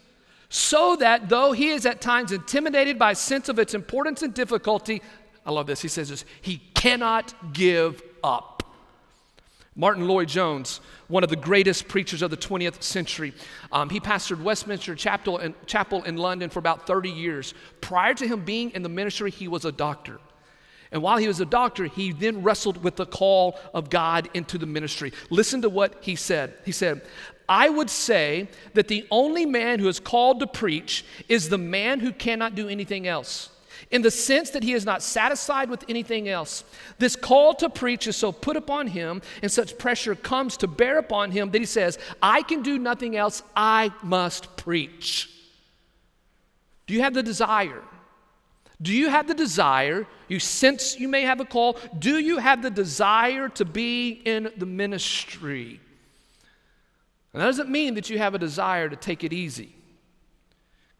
[0.49, 4.33] so that though he is at times intimidated by a sense of its importance and
[4.33, 5.01] difficulty,
[5.45, 8.55] I love this, he says this, he cannot give up.
[9.77, 10.79] Martyn Lloyd-Jones,
[11.09, 13.33] one of the greatest preachers of the 20th century,
[13.73, 17.53] um, he pastored Westminster Chapel in, Chapel in London for about 30 years.
[17.81, 20.19] Prior to him being in the ministry, he was a doctor.
[20.93, 24.57] And while he was a doctor, he then wrestled with the call of God into
[24.57, 25.11] the ministry.
[25.29, 26.53] Listen to what he said.
[26.63, 27.01] He said,
[27.47, 31.99] I would say that the only man who is called to preach is the man
[31.99, 33.49] who cannot do anything else.
[33.91, 36.63] In the sense that he is not satisfied with anything else.
[36.97, 40.97] This call to preach is so put upon him, and such pressure comes to bear
[40.97, 45.29] upon him that he says, I can do nothing else, I must preach.
[46.87, 47.83] Do you have the desire?
[48.81, 50.07] Do you have the desire?
[50.27, 51.77] You sense you may have a call.
[51.97, 55.79] Do you have the desire to be in the ministry?
[57.35, 59.75] And that doesn't mean that you have a desire to take it easy.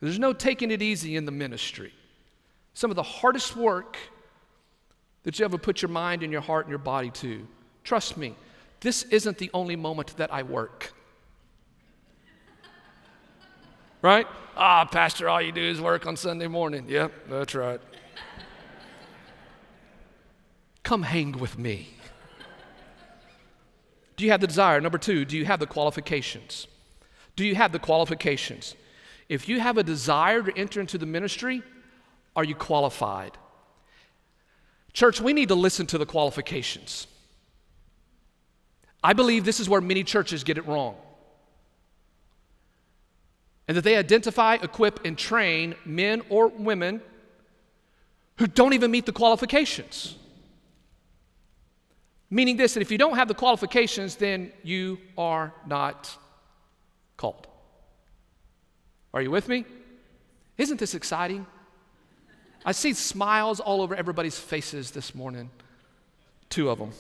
[0.01, 1.93] There's no taking it easy in the ministry.
[2.73, 3.95] Some of the hardest work
[5.23, 7.47] that you ever put your mind and your heart and your body to.
[7.85, 8.35] Trust me,
[8.81, 10.91] this isn't the only moment that I work.
[14.01, 14.27] right?
[14.57, 16.83] Ah, Pastor, all you do is work on Sunday morning.
[16.89, 17.79] Yep, that's right.
[20.83, 21.94] Come hang with me.
[24.15, 24.80] Do you have the desire?
[24.80, 26.67] Number two, do you have the qualifications?
[27.36, 28.75] Do you have the qualifications?
[29.28, 31.63] If you have a desire to enter into the ministry,
[32.36, 33.38] are you qualified?
[34.93, 37.08] Church, we need to listen to the qualifications.
[39.04, 40.95] I believe this is where many churches get it wrong.
[43.67, 47.01] And that they identify, equip, and train men or women
[48.38, 50.18] who don't even meet the qualifications.
[52.30, 56.17] Meaning this that if you don't have the qualifications, then you are not
[57.17, 57.47] called.
[59.13, 59.65] Are you with me?
[60.57, 61.45] Isn't this exciting?
[62.65, 65.49] I see smiles all over everybody's faces this morning.
[66.49, 66.91] Two of them.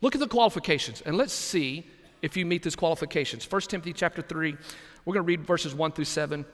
[0.00, 1.86] Look at the qualifications and let's see
[2.22, 3.50] if you meet these qualifications.
[3.50, 4.56] 1 Timothy chapter 3,
[5.04, 6.44] we're going to read verses 1 through 7.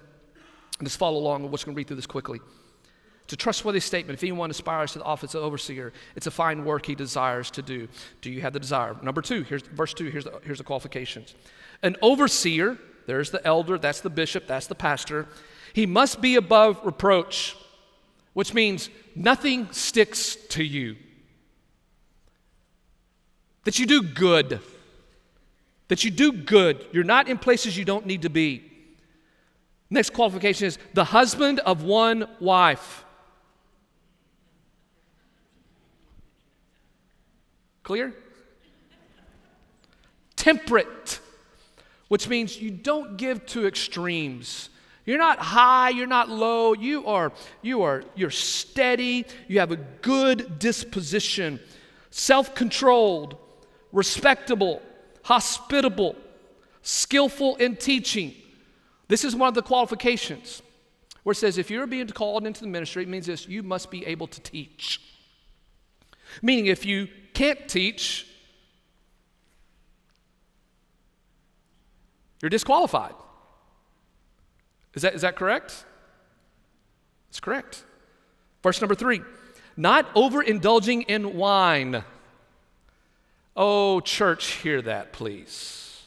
[0.78, 1.44] And just follow along.
[1.44, 2.40] We're just going to read through this quickly.
[3.24, 4.18] It's a trustworthy statement.
[4.18, 7.62] If anyone aspires to the office of overseer, it's a fine work he desires to
[7.62, 7.88] do.
[8.20, 8.94] Do you have the desire?
[9.02, 11.34] Number two, here's verse two, here's the, here's the qualifications.
[11.82, 15.26] An overseer, there's the elder, that's the bishop, that's the pastor.
[15.72, 17.56] He must be above reproach,
[18.34, 20.96] which means nothing sticks to you.
[23.64, 24.60] That you do good.
[25.88, 26.84] That you do good.
[26.92, 28.70] You're not in places you don't need to be.
[29.88, 33.04] Next qualification is the husband of one wife.
[37.84, 38.14] Clear?
[40.36, 41.20] Temperate,
[42.08, 44.70] which means you don't give to extremes.
[45.04, 47.30] You're not high, you're not low, you are
[47.62, 51.60] you are you're steady, you have a good disposition,
[52.10, 53.36] self-controlled,
[53.92, 54.80] respectable,
[55.22, 56.16] hospitable,
[56.80, 58.34] skillful in teaching.
[59.08, 60.62] This is one of the qualifications
[61.22, 63.90] where it says if you're being called into the ministry, it means this you must
[63.90, 65.00] be able to teach.
[66.42, 68.26] Meaning, if you can't teach,
[72.40, 73.14] you're disqualified.
[74.94, 75.84] Is that, is that correct?
[77.30, 77.84] It's correct.
[78.62, 79.22] Verse number three
[79.76, 82.04] not overindulging in wine.
[83.56, 86.02] Oh, church, hear that, please.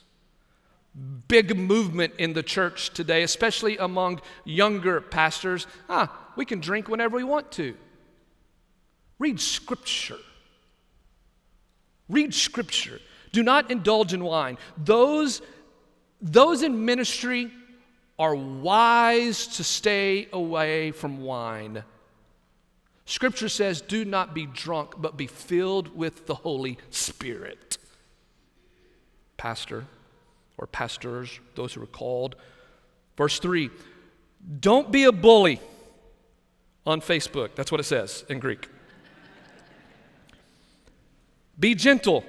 [1.28, 5.68] Big movement in the church today, especially among younger pastors.
[5.90, 7.76] Ah, we can drink whenever we want to.
[9.20, 10.20] Read scripture.
[12.10, 13.00] Read scripture.
[13.32, 14.58] Do not indulge in wine.
[14.78, 15.42] Those,
[16.22, 17.52] those in ministry
[18.20, 21.84] are wise to stay away from wine.
[23.06, 27.78] Scripture says, do not be drunk, but be filled with the Holy Spirit.
[29.38, 29.86] Pastor
[30.58, 32.36] or pastors, those who are called.
[33.16, 33.70] Verse 3
[34.60, 35.62] Don't be a bully
[36.86, 37.56] on Facebook.
[37.56, 38.68] That's what it says in Greek.
[41.60, 42.24] Be gentle,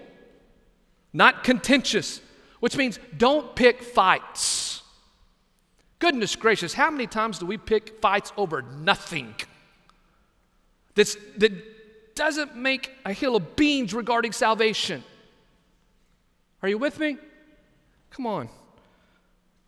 [1.13, 2.21] not contentious,
[2.61, 4.83] which means don't pick fights.
[5.99, 9.35] Goodness gracious, how many times do we pick fights over nothing?
[10.95, 15.05] That's, that doesn't make a hill of beans regarding salvation.
[16.63, 17.17] Are you with me?
[18.11, 18.49] Come on.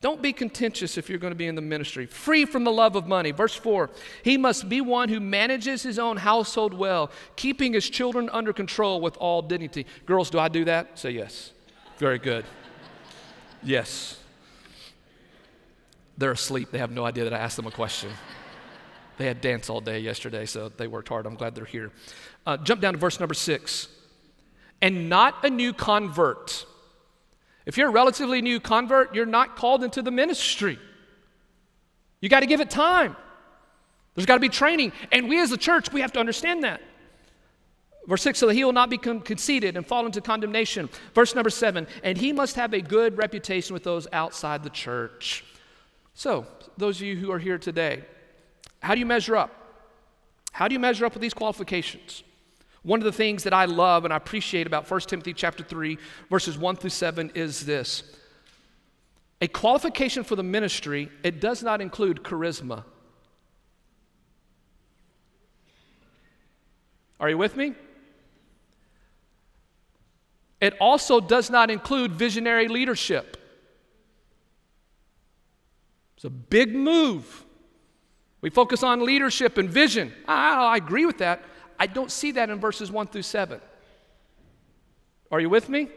[0.01, 2.07] Don't be contentious if you're going to be in the ministry.
[2.07, 3.33] Free from the love of money.
[3.33, 3.91] Verse 4
[4.23, 9.01] He must be one who manages his own household well, keeping his children under control
[9.01, 9.87] with all dignity.
[10.07, 10.99] Girls, do I do that?
[10.99, 11.53] Say yes.
[11.99, 12.47] Very good.
[13.63, 14.19] Yes.
[16.17, 16.71] They're asleep.
[16.71, 18.11] They have no idea that I asked them a question.
[19.19, 21.27] They had dance all day yesterday, so they worked hard.
[21.27, 21.93] I'm glad they're here.
[22.47, 23.89] Uh, jump down to verse number six.
[24.81, 26.65] And not a new convert
[27.67, 30.79] if you're a relatively new convert, you're not called into the ministry.
[32.21, 33.17] You got to give it time.
[34.15, 34.93] There's got to be training.
[35.13, 36.81] And we as a church, we have to understand that.
[38.07, 40.89] Verse 6, so that he will not become conceited and fall into condemnation.
[41.15, 45.45] Verse number 7, and he must have a good reputation with those outside the church.
[46.15, 46.47] So,
[46.77, 48.03] those of you who are here today,
[48.83, 49.55] how do you measure up?
[50.53, 52.25] How do you measure up with these qualifications?
[52.83, 55.99] One of the things that I love and I appreciate about 1 Timothy chapter 3
[56.31, 58.03] verses 1 through 7 is this.
[59.43, 62.85] A qualification for the ministry, it does not include charisma.
[67.19, 67.75] Are you with me?
[70.61, 73.37] It also does not include visionary leadership.
[76.17, 77.45] It's a big move.
[78.43, 80.13] We focus on leadership and vision.
[80.29, 81.43] I, I agree with that.
[81.81, 83.59] I don't see that in verses 1 through 7.
[85.33, 85.89] Are you with me?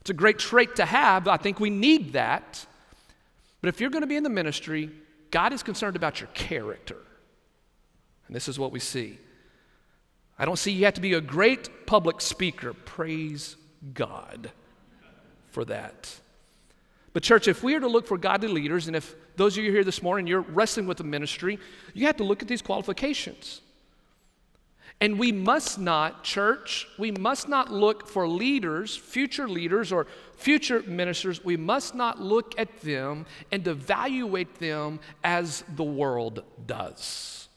[0.00, 1.26] It's a great trait to have.
[1.26, 2.64] I think we need that.
[3.60, 4.90] But if you're going to be in the ministry,
[5.32, 6.96] God is concerned about your character.
[8.28, 9.18] And this is what we see.
[10.38, 12.72] I don't see you have to be a great public speaker.
[12.72, 13.56] Praise
[13.92, 14.52] God
[15.50, 16.14] for that.
[17.12, 19.72] But, church, if we are to look for godly leaders, and if those of you
[19.72, 21.58] here this morning, you're wrestling with the ministry,
[21.92, 23.62] you have to look at these qualifications.
[25.00, 30.82] And we must not, church, we must not look for leaders, future leaders or future
[30.82, 37.48] ministers, we must not look at them and evaluate them as the world does.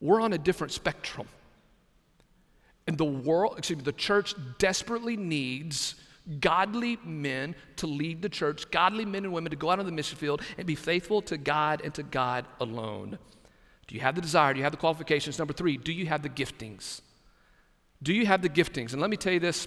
[0.00, 1.26] We're on a different spectrum.
[2.86, 5.96] And the world, excuse me, the church desperately needs
[6.40, 9.92] godly men to lead the church, godly men and women to go out on the
[9.92, 13.18] mission field and be faithful to God and to God alone.
[13.88, 14.52] Do you have the desire?
[14.52, 15.38] Do you have the qualifications?
[15.38, 17.00] Number three, do you have the giftings?
[18.02, 18.92] Do you have the giftings?
[18.92, 19.66] And let me tell you this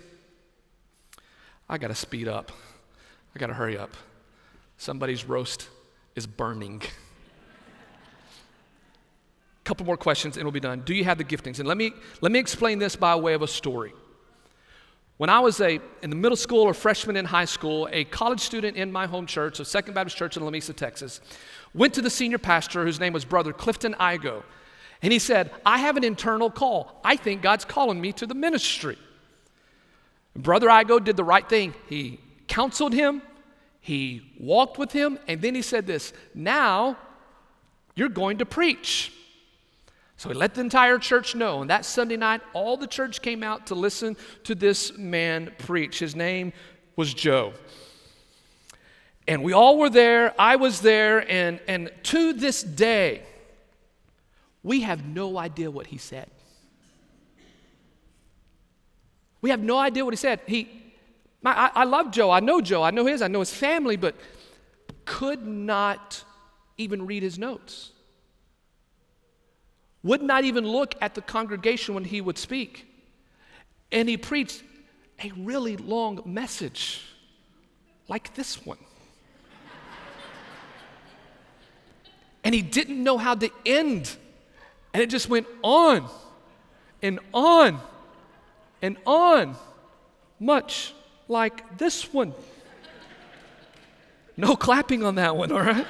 [1.68, 2.52] I got to speed up.
[3.36, 3.96] I got to hurry up.
[4.78, 5.70] Somebody's roast
[6.16, 6.82] is burning.
[9.64, 10.82] Couple more questions and we'll be done.
[10.82, 11.60] Do you have the giftings?
[11.60, 11.92] And let me
[12.22, 13.94] let me explain this by way of a story.
[15.18, 18.40] When I was a in the middle school or freshman in high school, a college
[18.40, 21.22] student in my home church, a Second Baptist Church in Lamesa, Texas,
[21.74, 24.44] went to the senior pastor whose name was Brother Clifton Igo.
[25.02, 27.00] And he said, I have an internal call.
[27.04, 28.98] I think God's calling me to the ministry.
[30.36, 31.74] Brother Igo did the right thing.
[31.88, 33.22] He counseled him,
[33.80, 36.98] he walked with him, and then he said this Now
[37.96, 39.12] you're going to preach.
[40.18, 41.62] So he let the entire church know.
[41.62, 45.98] And that Sunday night, all the church came out to listen to this man preach.
[45.98, 46.54] His name
[46.96, 47.54] was Joe.
[49.32, 50.34] And we all were there.
[50.38, 51.20] I was there.
[51.32, 53.22] And, and to this day,
[54.62, 56.30] we have no idea what he said.
[59.42, 60.42] We have no idea what he said.
[60.48, 60.68] He,
[61.46, 62.30] I, I love Joe.
[62.30, 62.84] I know Joe.
[62.84, 63.22] I know his.
[63.22, 64.16] I know his family, but
[65.06, 66.26] could not
[66.78, 67.92] even read his notes.
[70.04, 72.86] Would not even look at the congregation when he would speak.
[73.94, 74.62] And he preached
[75.24, 77.02] a really long message,
[78.10, 78.78] like this one.
[82.44, 84.16] And he didn't know how to end.
[84.94, 86.10] And it just went on
[87.02, 87.80] and on
[88.82, 89.56] and on,
[90.40, 90.94] much
[91.28, 92.34] like this one.
[94.38, 95.86] No clapping on that one, all right?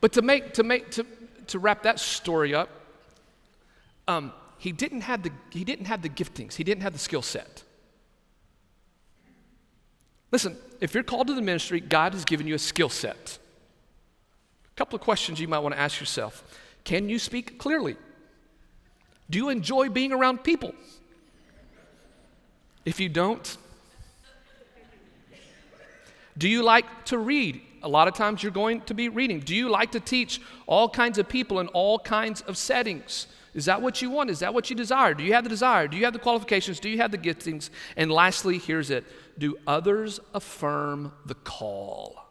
[0.00, 1.06] but to make, to make, to,
[1.48, 2.70] to wrap that story up,
[4.08, 6.54] um, he didn't have the, he didn't have the giftings.
[6.54, 7.62] He didn't have the skill set.
[10.32, 13.38] Listen, if you're called to the ministry, God has given you a skill set.
[14.72, 16.42] A couple of questions you might want to ask yourself.
[16.84, 17.96] Can you speak clearly?
[19.30, 20.74] Do you enjoy being around people?
[22.84, 23.56] If you don't,
[26.38, 27.62] do you like to read?
[27.82, 29.40] A lot of times you're going to be reading.
[29.40, 33.26] Do you like to teach all kinds of people in all kinds of settings?
[33.56, 34.28] Is that what you want?
[34.28, 35.14] Is that what you desire?
[35.14, 35.88] Do you have the desire?
[35.88, 36.78] Do you have the qualifications?
[36.78, 37.70] Do you have the giftings?
[37.96, 39.04] And lastly, here's it
[39.38, 42.28] Do others affirm the call?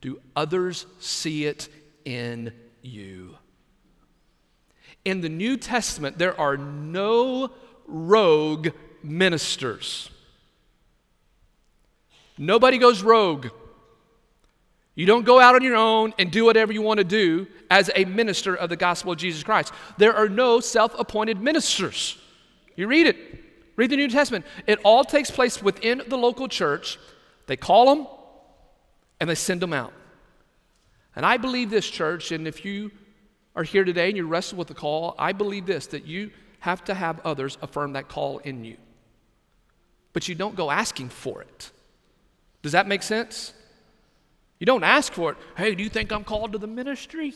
[0.00, 1.68] Do others see it
[2.04, 2.52] in
[2.82, 3.36] you?
[5.04, 7.52] In the New Testament, there are no
[7.86, 8.70] rogue
[9.04, 10.10] ministers.
[12.36, 13.46] Nobody goes rogue.
[14.96, 17.90] You don't go out on your own and do whatever you want to do as
[17.94, 19.72] a minister of the gospel of Jesus Christ.
[19.98, 22.18] There are no self appointed ministers.
[22.76, 23.16] You read it,
[23.76, 24.46] read the New Testament.
[24.66, 26.98] It all takes place within the local church.
[27.46, 28.06] They call them
[29.20, 29.92] and they send them out.
[31.14, 32.90] And I believe this, church, and if you
[33.54, 36.30] are here today and you wrestle with the call, I believe this that you
[36.60, 38.78] have to have others affirm that call in you.
[40.14, 41.70] But you don't go asking for it.
[42.62, 43.52] Does that make sense?
[44.58, 45.38] You don't ask for it.
[45.56, 47.34] Hey, do you think I'm called to the ministry?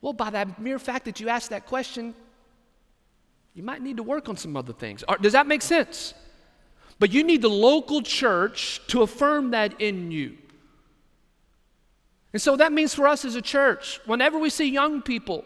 [0.00, 2.14] Well, by that mere fact that you ask that question,
[3.54, 5.04] you might need to work on some other things.
[5.20, 6.14] Does that make sense?
[6.98, 10.36] But you need the local church to affirm that in you.
[12.32, 15.44] And so that means for us as a church, whenever we see young people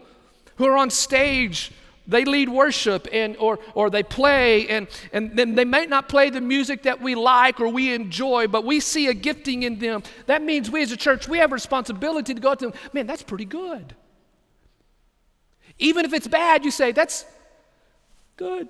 [0.56, 1.70] who are on stage,
[2.08, 6.30] they lead worship and or or they play and and then they may not play
[6.30, 10.02] the music that we like or we enjoy, but we see a gifting in them.
[10.26, 13.06] That means we as a church, we have a responsibility to go to them, man,
[13.06, 13.94] that's pretty good.
[15.78, 17.24] Even if it's bad, you say, that's
[18.36, 18.68] good.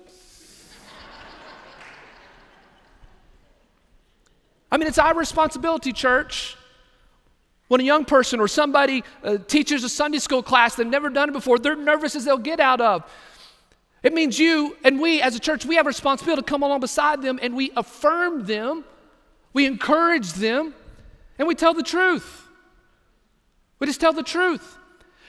[4.71, 6.55] I mean, it's our responsibility, church,
[7.69, 11.29] when a young person or somebody uh, teaches a Sunday school class they've never done
[11.29, 13.09] it before, they're nervous as they'll get out of.
[14.03, 16.81] It means you and we as a church, we have a responsibility to come along
[16.81, 18.83] beside them and we affirm them,
[19.53, 20.73] we encourage them,
[21.37, 22.47] and we tell the truth.
[23.77, 24.77] We just tell the truth.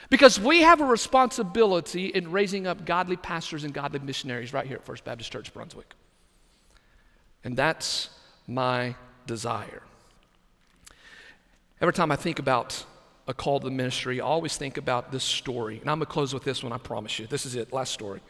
[0.09, 4.77] Because we have a responsibility in raising up godly pastors and godly missionaries right here
[4.77, 5.95] at First Baptist Church Brunswick.
[7.45, 8.11] And that's
[8.49, 9.83] my desire.
[11.81, 12.85] Every time I think about
[13.27, 15.79] a call to the ministry, I always think about this story.
[15.81, 17.27] And I'm going to close with this one, I promise you.
[17.27, 18.21] This is it, last story.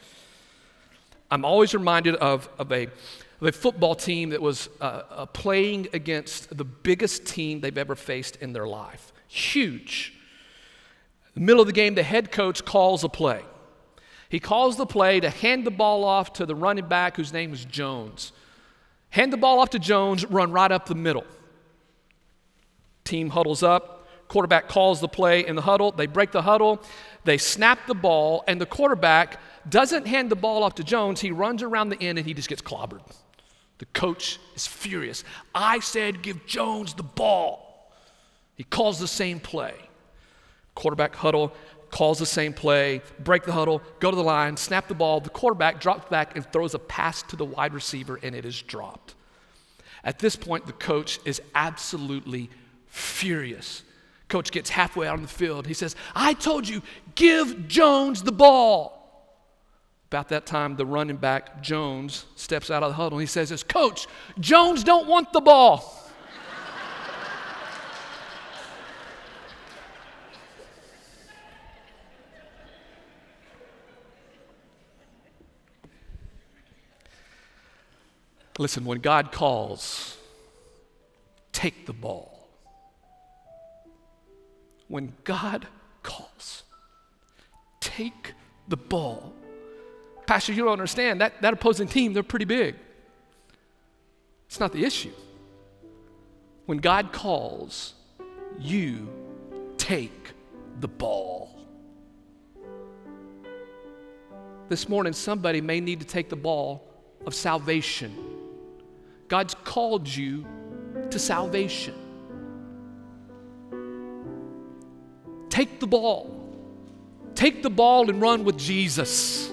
[1.32, 5.88] I'm always reminded of, of, a, of a football team that was uh, uh, playing
[5.92, 9.12] against the biggest team they've ever faced in their life.
[9.26, 10.14] Huge.
[11.34, 13.42] The middle of the game, the head coach calls a play.
[14.28, 17.52] He calls the play to hand the ball off to the running back whose name
[17.52, 18.30] is Jones.
[19.08, 21.24] Hand the ball off to Jones, run right up the middle.
[23.10, 24.00] Team huddles up,
[24.30, 25.90] Quarterback calls the play in the huddle.
[25.90, 26.80] They break the huddle.
[27.24, 31.20] They snap the ball, and the quarterback doesn't hand the ball off to Jones.
[31.20, 33.00] He runs around the end and he just gets clobbered.
[33.78, 35.24] The coach is furious.
[35.52, 37.92] I said, give Jones the ball.
[38.54, 39.74] He calls the same play.
[40.76, 41.52] Quarterback huddle
[41.90, 45.18] calls the same play, break the huddle, go to the line, snap the ball.
[45.18, 48.62] The quarterback drops back and throws a pass to the wide receiver, and it is
[48.62, 49.16] dropped.
[50.04, 52.48] At this point, the coach is absolutely
[52.90, 53.82] furious.
[54.28, 55.66] Coach gets halfway out on the field.
[55.66, 56.82] He says, I told you,
[57.14, 58.98] give Jones the ball.
[60.08, 63.50] About that time, the running back, Jones, steps out of the huddle and he says,
[63.50, 64.08] this, Coach,
[64.40, 65.78] Jones don't want the ball.
[78.58, 80.18] Listen, when God calls,
[81.52, 82.39] take the ball.
[84.90, 85.68] When God
[86.02, 86.64] calls,
[87.78, 88.34] take
[88.66, 89.32] the ball.
[90.26, 91.20] Pastor, you don't understand.
[91.20, 92.74] That, that opposing team, they're pretty big.
[94.48, 95.12] It's not the issue.
[96.66, 97.94] When God calls,
[98.58, 99.08] you
[99.78, 100.32] take
[100.80, 101.56] the ball.
[104.68, 106.84] This morning, somebody may need to take the ball
[107.26, 108.12] of salvation.
[109.28, 110.44] God's called you
[111.10, 111.94] to salvation.
[115.50, 116.36] Take the ball.
[117.34, 119.50] Take the ball and run with Jesus.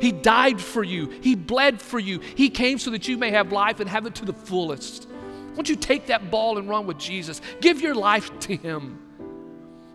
[0.00, 1.08] He died for you.
[1.08, 2.20] He bled for you.
[2.20, 5.08] He came so that you may have life and have it to the fullest.
[5.54, 7.40] Won't you take that ball and run with Jesus?
[7.60, 9.00] Give your life to Him.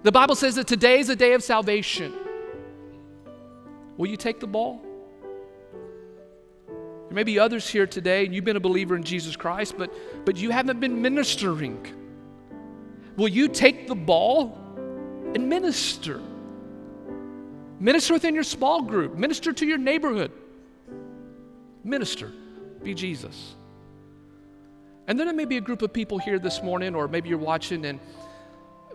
[0.03, 2.13] The Bible says that today is a day of salvation.
[3.97, 4.81] Will you take the ball?
[6.67, 9.91] There may be others here today, and you've been a believer in Jesus Christ, but,
[10.25, 11.85] but you haven't been ministering.
[13.17, 14.57] Will you take the ball
[15.35, 16.21] and minister?
[17.79, 20.31] Minister within your small group, minister to your neighborhood.
[21.83, 22.31] Minister,
[22.83, 23.55] be Jesus.
[25.07, 27.37] And then there may be a group of people here this morning, or maybe you're
[27.37, 27.99] watching, and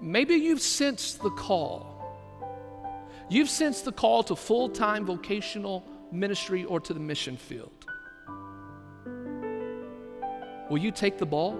[0.00, 1.90] maybe you've sensed the call.
[3.30, 7.72] You've sensed the call to full time vocational ministry or to the mission field.
[10.70, 11.58] Will you take the ball?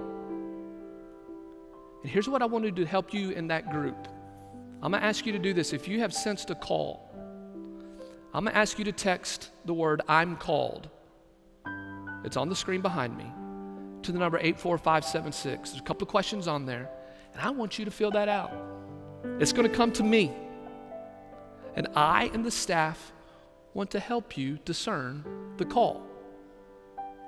[2.02, 4.08] And here's what I want to do to help you in that group.
[4.84, 5.72] I'm going to ask you to do this.
[5.72, 7.08] If you have sensed a call,
[8.34, 10.90] I'm going to ask you to text the word I'm called.
[12.22, 13.24] It's on the screen behind me
[14.02, 15.70] to the number 84576.
[15.70, 16.90] There's a couple of questions on there,
[17.32, 18.52] and I want you to fill that out.
[19.40, 20.30] It's going to come to me.
[21.76, 23.10] And I and the staff
[23.72, 25.24] want to help you discern
[25.56, 26.06] the call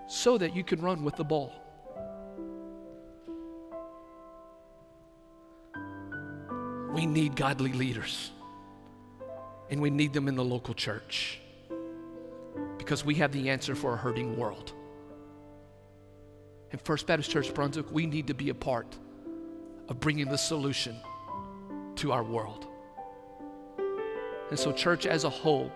[0.09, 1.55] so that you can run with the ball.
[6.97, 8.31] We need godly leaders,
[9.69, 11.39] and we need them in the local church
[12.79, 14.73] because we have the answer for a hurting world.
[16.71, 18.97] In First Baptist Church Brunswick, we need to be a part
[19.91, 20.97] of bringing the solution
[21.97, 22.67] to our world.
[24.49, 25.71] And so, church as a whole,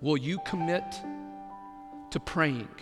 [0.00, 0.82] will you commit
[2.10, 2.74] to praying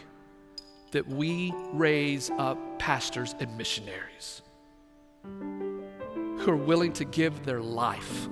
[0.93, 4.41] that we raise up pastors and missionaries?
[6.49, 8.27] Who are willing to give their life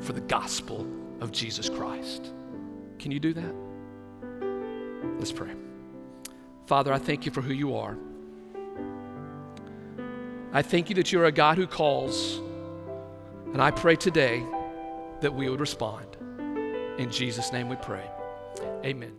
[0.00, 0.84] for the gospel
[1.20, 2.32] of Jesus Christ.
[2.98, 3.54] Can you do that?
[5.20, 5.52] Let's pray.
[6.66, 7.96] Father, I thank you for who you are.
[10.52, 12.38] I thank you that you're a God who calls.
[13.52, 14.44] And I pray today
[15.20, 16.16] that we would respond.
[16.98, 18.10] In Jesus' name we pray.
[18.84, 19.16] Amen.